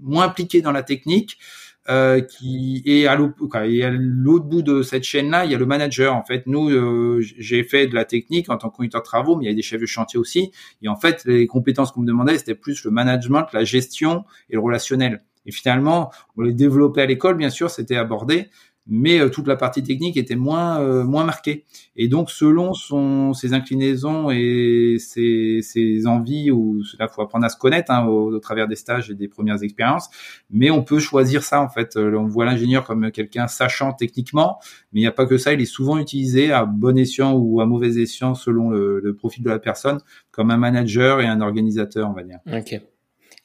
moins 0.00 0.26
impliqués 0.26 0.60
dans 0.60 0.72
la 0.72 0.82
technique, 0.82 1.38
euh, 1.88 2.20
qui 2.20 2.82
est 2.86 3.06
à 3.06 3.14
l'autre 3.14 4.46
bout 4.46 4.62
de 4.62 4.82
cette 4.82 5.04
chaîne-là, 5.04 5.44
il 5.44 5.52
y 5.52 5.54
a 5.54 5.58
le 5.58 5.66
manager. 5.66 6.16
En 6.16 6.24
fait, 6.24 6.46
nous, 6.46 6.70
euh, 6.70 7.20
j'ai 7.20 7.62
fait 7.62 7.86
de 7.86 7.94
la 7.94 8.04
technique 8.04 8.48
en 8.48 8.56
tant 8.56 8.70
que 8.70 8.76
conducteur 8.76 9.02
de 9.02 9.06
travaux, 9.06 9.36
mais 9.36 9.44
il 9.44 9.48
y 9.48 9.50
a 9.50 9.54
des 9.54 9.62
chefs 9.62 9.80
de 9.80 9.86
chantier 9.86 10.18
aussi. 10.18 10.50
Et 10.82 10.88
en 10.88 10.96
fait, 10.96 11.24
les 11.26 11.46
compétences 11.46 11.92
qu'on 11.92 12.00
me 12.00 12.06
demandait, 12.06 12.38
c'était 12.38 12.54
plus 12.54 12.84
le 12.84 12.90
management, 12.90 13.46
la 13.52 13.64
gestion 13.64 14.24
et 14.48 14.54
le 14.54 14.60
relationnel. 14.60 15.22
Et 15.46 15.52
finalement, 15.52 16.10
on 16.36 16.42
les 16.42 16.54
développait 16.54 17.02
à 17.02 17.06
l'école, 17.06 17.36
bien 17.36 17.50
sûr, 17.50 17.70
c'était 17.70 17.96
abordé, 17.96 18.48
mais 18.86 19.18
euh, 19.18 19.28
toute 19.28 19.46
la 19.46 19.56
partie 19.56 19.82
technique 19.82 20.16
était 20.16 20.36
moins 20.36 20.80
euh, 20.80 21.04
moins 21.04 21.24
marquée. 21.24 21.64
Et 21.96 22.08
donc 22.08 22.30
selon 22.30 22.74
son 22.74 23.32
ses 23.32 23.52
inclinaisons 23.52 24.30
et 24.30 24.96
ses, 24.98 25.60
ses 25.62 26.06
envies, 26.06 26.50
ou 26.50 26.82
cela 26.84 27.08
faut 27.08 27.22
apprendre 27.22 27.44
à 27.44 27.48
se 27.48 27.56
connaître 27.56 27.90
hein, 27.90 28.06
au, 28.06 28.38
travers 28.38 28.68
des 28.68 28.76
stages 28.76 29.10
et 29.10 29.14
des 29.14 29.28
premières 29.28 29.62
expériences, 29.62 30.08
mais 30.50 30.70
on 30.70 30.82
peut 30.82 30.98
choisir 30.98 31.42
ça 31.42 31.60
en 31.60 31.68
fait. 31.68 31.96
Euh, 31.96 32.16
on 32.16 32.26
voit 32.26 32.44
l'ingénieur 32.44 32.84
comme 32.84 33.10
quelqu'un 33.10 33.46
sachant 33.46 33.92
techniquement, 33.92 34.58
mais 34.92 35.00
il 35.00 35.02
n'y 35.02 35.08
a 35.08 35.12
pas 35.12 35.26
que 35.26 35.38
ça. 35.38 35.52
Il 35.52 35.60
est 35.60 35.66
souvent 35.66 35.98
utilisé 35.98 36.52
à 36.52 36.64
bon 36.64 36.98
escient 36.98 37.32
ou 37.32 37.60
à 37.60 37.66
mauvais 37.66 37.96
escient 37.98 38.34
selon 38.34 38.70
le, 38.70 39.00
le 39.00 39.14
profil 39.14 39.44
de 39.44 39.50
la 39.50 39.58
personne, 39.58 39.98
comme 40.30 40.50
un 40.50 40.56
manager 40.56 41.20
et 41.20 41.26
un 41.26 41.40
organisateur, 41.40 42.10
on 42.10 42.12
va 42.12 42.22
dire. 42.22 42.38
Ok. 42.52 42.80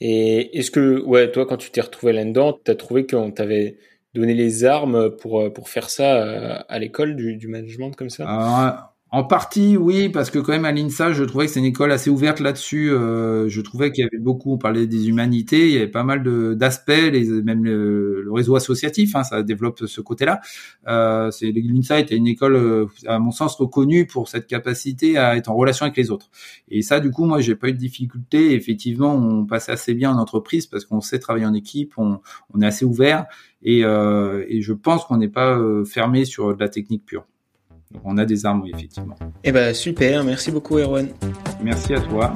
Et 0.01 0.57
est-ce 0.57 0.71
que, 0.71 1.01
ouais, 1.01 1.29
toi, 1.31 1.45
quand 1.45 1.57
tu 1.57 1.71
t'es 1.71 1.81
retrouvé 1.81 2.13
là-dedans, 2.13 2.57
tu 2.63 2.71
as 2.71 2.75
trouvé 2.75 3.05
qu'on 3.05 3.31
t'avait 3.31 3.77
donner 4.13 4.33
les 4.33 4.65
armes 4.65 5.15
pour, 5.17 5.41
euh, 5.41 5.49
pour 5.53 5.69
faire 5.69 5.89
ça 5.89 6.17
euh, 6.23 6.63
à 6.67 6.79
l'école 6.79 7.15
du, 7.15 7.35
du 7.37 7.47
management 7.47 7.91
comme 7.95 8.09
ça? 8.09 8.31
Ah, 8.31 8.95
en 9.11 9.23
partie, 9.23 9.75
oui, 9.75 10.09
parce 10.09 10.29
que 10.29 10.37
quand 10.37 10.51
même 10.51 10.65
à 10.65 10.71
l'INSA, 10.71 11.13
je 11.13 11.23
trouvais 11.23 11.47
que 11.47 11.51
c'est 11.51 11.59
une 11.59 11.65
école 11.65 11.91
assez 11.91 12.11
ouverte 12.11 12.39
là-dessus. 12.39 12.91
Euh, 12.91 13.49
je 13.49 13.59
trouvais 13.61 13.91
qu'il 13.91 14.03
y 14.03 14.07
avait 14.07 14.21
beaucoup, 14.21 14.53
on 14.53 14.59
parlait 14.59 14.85
des 14.85 15.09
humanités, 15.09 15.65
il 15.67 15.73
y 15.73 15.77
avait 15.77 15.87
pas 15.87 16.03
mal 16.03 16.21
d'aspects, 16.55 16.91
même 16.91 17.63
le, 17.63 18.21
le, 18.21 18.31
réseau 18.31 18.55
associatif, 18.55 19.15
hein, 19.15 19.23
ça 19.23 19.41
développe 19.41 19.79
ce 19.87 20.01
côté-là. 20.01 20.41
Euh, 20.87 21.31
L'INSA 21.41 21.99
était 21.99 22.15
une 22.15 22.27
école, 22.27 22.55
euh, 22.55 22.85
à 23.07 23.17
mon 23.17 23.31
sens, 23.31 23.55
reconnue 23.55 24.05
pour 24.05 24.29
cette 24.29 24.45
capacité 24.45 25.17
à 25.17 25.35
être 25.37 25.49
en 25.49 25.55
relation 25.55 25.85
avec 25.85 25.97
les 25.97 26.11
autres. 26.11 26.29
Et 26.69 26.83
ça, 26.83 26.99
du 26.99 27.09
coup, 27.09 27.25
moi, 27.25 27.41
j'ai 27.41 27.55
pas 27.55 27.69
eu 27.69 27.73
de 27.73 27.77
difficulté. 27.77 28.53
Effectivement, 28.53 29.15
on 29.15 29.45
passe 29.47 29.69
assez 29.69 29.95
bien 29.95 30.11
en 30.11 30.19
entreprise 30.19 30.67
parce 30.67 30.85
qu'on 30.85 31.01
sait 31.01 31.17
travailler 31.17 31.47
en 31.47 31.55
équipe, 31.55 31.93
on, 31.97 32.19
on 32.53 32.61
est 32.61 32.65
assez 32.67 32.85
ouvert, 32.85 33.25
et, 33.63 33.83
euh, 33.83 34.45
et 34.47 34.61
je 34.61 34.73
pense 34.73 35.05
qu'on 35.05 35.17
n'est 35.17 35.29
pas 35.29 35.57
euh, 35.57 35.83
fermé 35.83 36.25
sur 36.25 36.55
de 36.55 36.59
la 36.59 36.69
technique 36.69 37.05
pure. 37.05 37.25
Donc 37.91 38.03
on 38.05 38.17
a 38.19 38.25
des 38.25 38.45
armes, 38.45 38.61
oui, 38.61 38.71
effectivement. 38.71 39.15
Eh 39.43 39.51
ben 39.51 39.73
super, 39.73 40.23
merci 40.23 40.51
beaucoup 40.51 40.77
Erwan. 40.77 41.07
Merci 41.63 41.95
à 41.95 41.99
toi. 42.01 42.33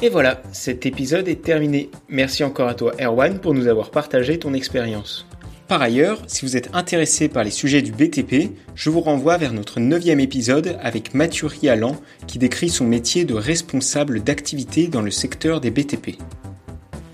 Et 0.00 0.08
voilà, 0.08 0.40
cet 0.52 0.86
épisode 0.86 1.28
est 1.28 1.42
terminé. 1.42 1.90
Merci 2.08 2.42
encore 2.42 2.68
à 2.68 2.74
toi 2.74 2.94
Erwan 2.98 3.38
pour 3.38 3.52
nous 3.52 3.66
avoir 3.66 3.90
partagé 3.90 4.38
ton 4.38 4.54
expérience. 4.54 5.26
Par 5.68 5.82
ailleurs, 5.82 6.22
si 6.28 6.44
vous 6.44 6.56
êtes 6.56 6.70
intéressé 6.74 7.28
par 7.28 7.42
les 7.42 7.50
sujets 7.50 7.82
du 7.82 7.90
BTP, 7.90 8.52
je 8.76 8.88
vous 8.88 9.00
renvoie 9.00 9.36
vers 9.36 9.52
notre 9.52 9.80
neuvième 9.80 10.20
épisode 10.20 10.78
avec 10.80 11.12
Mathieu 11.12 11.48
Rialan 11.48 11.96
qui 12.28 12.38
décrit 12.38 12.68
son 12.68 12.84
métier 12.84 13.24
de 13.24 13.34
responsable 13.34 14.22
d'activité 14.22 14.86
dans 14.86 15.02
le 15.02 15.10
secteur 15.10 15.60
des 15.60 15.72
BTP. 15.72 16.18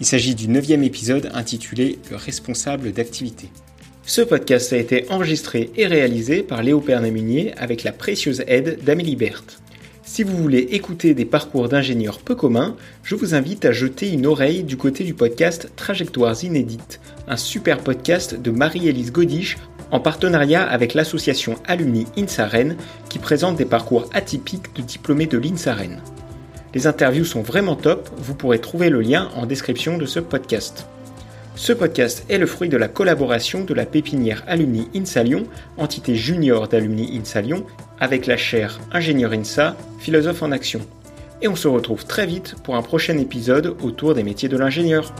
Il 0.00 0.06
s'agit 0.06 0.34
du 0.34 0.48
neuvième 0.48 0.82
épisode 0.82 1.30
intitulé 1.32 1.98
Le 2.10 2.16
responsable 2.16 2.92
d'activité. 2.92 3.48
Ce 4.04 4.20
podcast 4.20 4.74
a 4.74 4.76
été 4.76 5.06
enregistré 5.08 5.70
et 5.76 5.86
réalisé 5.86 6.42
par 6.42 6.62
Léo 6.62 6.80
Pernamunier 6.80 7.54
avec 7.56 7.84
la 7.84 7.92
précieuse 7.92 8.44
aide 8.48 8.80
d'Amélie 8.84 9.16
Berthe. 9.16 9.61
Si 10.04 10.24
vous 10.24 10.36
voulez 10.36 10.58
écouter 10.58 11.14
des 11.14 11.24
parcours 11.24 11.68
d'ingénieurs 11.68 12.18
peu 12.18 12.34
communs, 12.34 12.74
je 13.04 13.14
vous 13.14 13.36
invite 13.36 13.64
à 13.64 13.70
jeter 13.70 14.10
une 14.10 14.26
oreille 14.26 14.64
du 14.64 14.76
côté 14.76 15.04
du 15.04 15.14
podcast 15.14 15.70
Trajectoires 15.76 16.42
inédites, 16.42 17.00
un 17.28 17.36
super 17.36 17.78
podcast 17.78 18.34
de 18.34 18.50
Marie-Élise 18.50 19.12
Godiche 19.12 19.58
en 19.92 20.00
partenariat 20.00 20.64
avec 20.64 20.94
l'association 20.94 21.54
Alumni 21.68 22.06
INSAREN 22.18 22.76
qui 23.08 23.20
présente 23.20 23.56
des 23.56 23.64
parcours 23.64 24.10
atypiques 24.12 24.74
de 24.74 24.82
diplômés 24.82 25.26
de 25.26 25.38
l'INSAREN. 25.38 26.00
Les 26.74 26.88
interviews 26.88 27.24
sont 27.24 27.42
vraiment 27.42 27.76
top, 27.76 28.10
vous 28.16 28.34
pourrez 28.34 28.58
trouver 28.60 28.90
le 28.90 29.02
lien 29.02 29.30
en 29.36 29.46
description 29.46 29.98
de 29.98 30.06
ce 30.06 30.18
podcast. 30.18 30.86
Ce 31.54 31.72
podcast 31.72 32.24
est 32.30 32.38
le 32.38 32.46
fruit 32.46 32.70
de 32.70 32.78
la 32.78 32.88
collaboration 32.88 33.62
de 33.62 33.74
la 33.74 33.84
pépinière 33.84 34.42
Alumni 34.48 34.88
INSA 34.96 35.22
Lyon, 35.22 35.44
entité 35.76 36.16
junior 36.16 36.66
d'Alumni 36.66 37.16
INSA 37.16 37.42
Lyon, 37.42 37.66
avec 38.02 38.26
la 38.26 38.36
chaire 38.36 38.80
Ingénieur 38.90 39.30
INSA, 39.32 39.76
philosophe 40.00 40.42
en 40.42 40.50
action. 40.50 40.80
Et 41.40 41.46
on 41.46 41.54
se 41.54 41.68
retrouve 41.68 42.04
très 42.04 42.26
vite 42.26 42.56
pour 42.64 42.74
un 42.74 42.82
prochain 42.82 43.16
épisode 43.16 43.76
autour 43.80 44.14
des 44.14 44.24
métiers 44.24 44.48
de 44.48 44.56
l'ingénieur. 44.56 45.14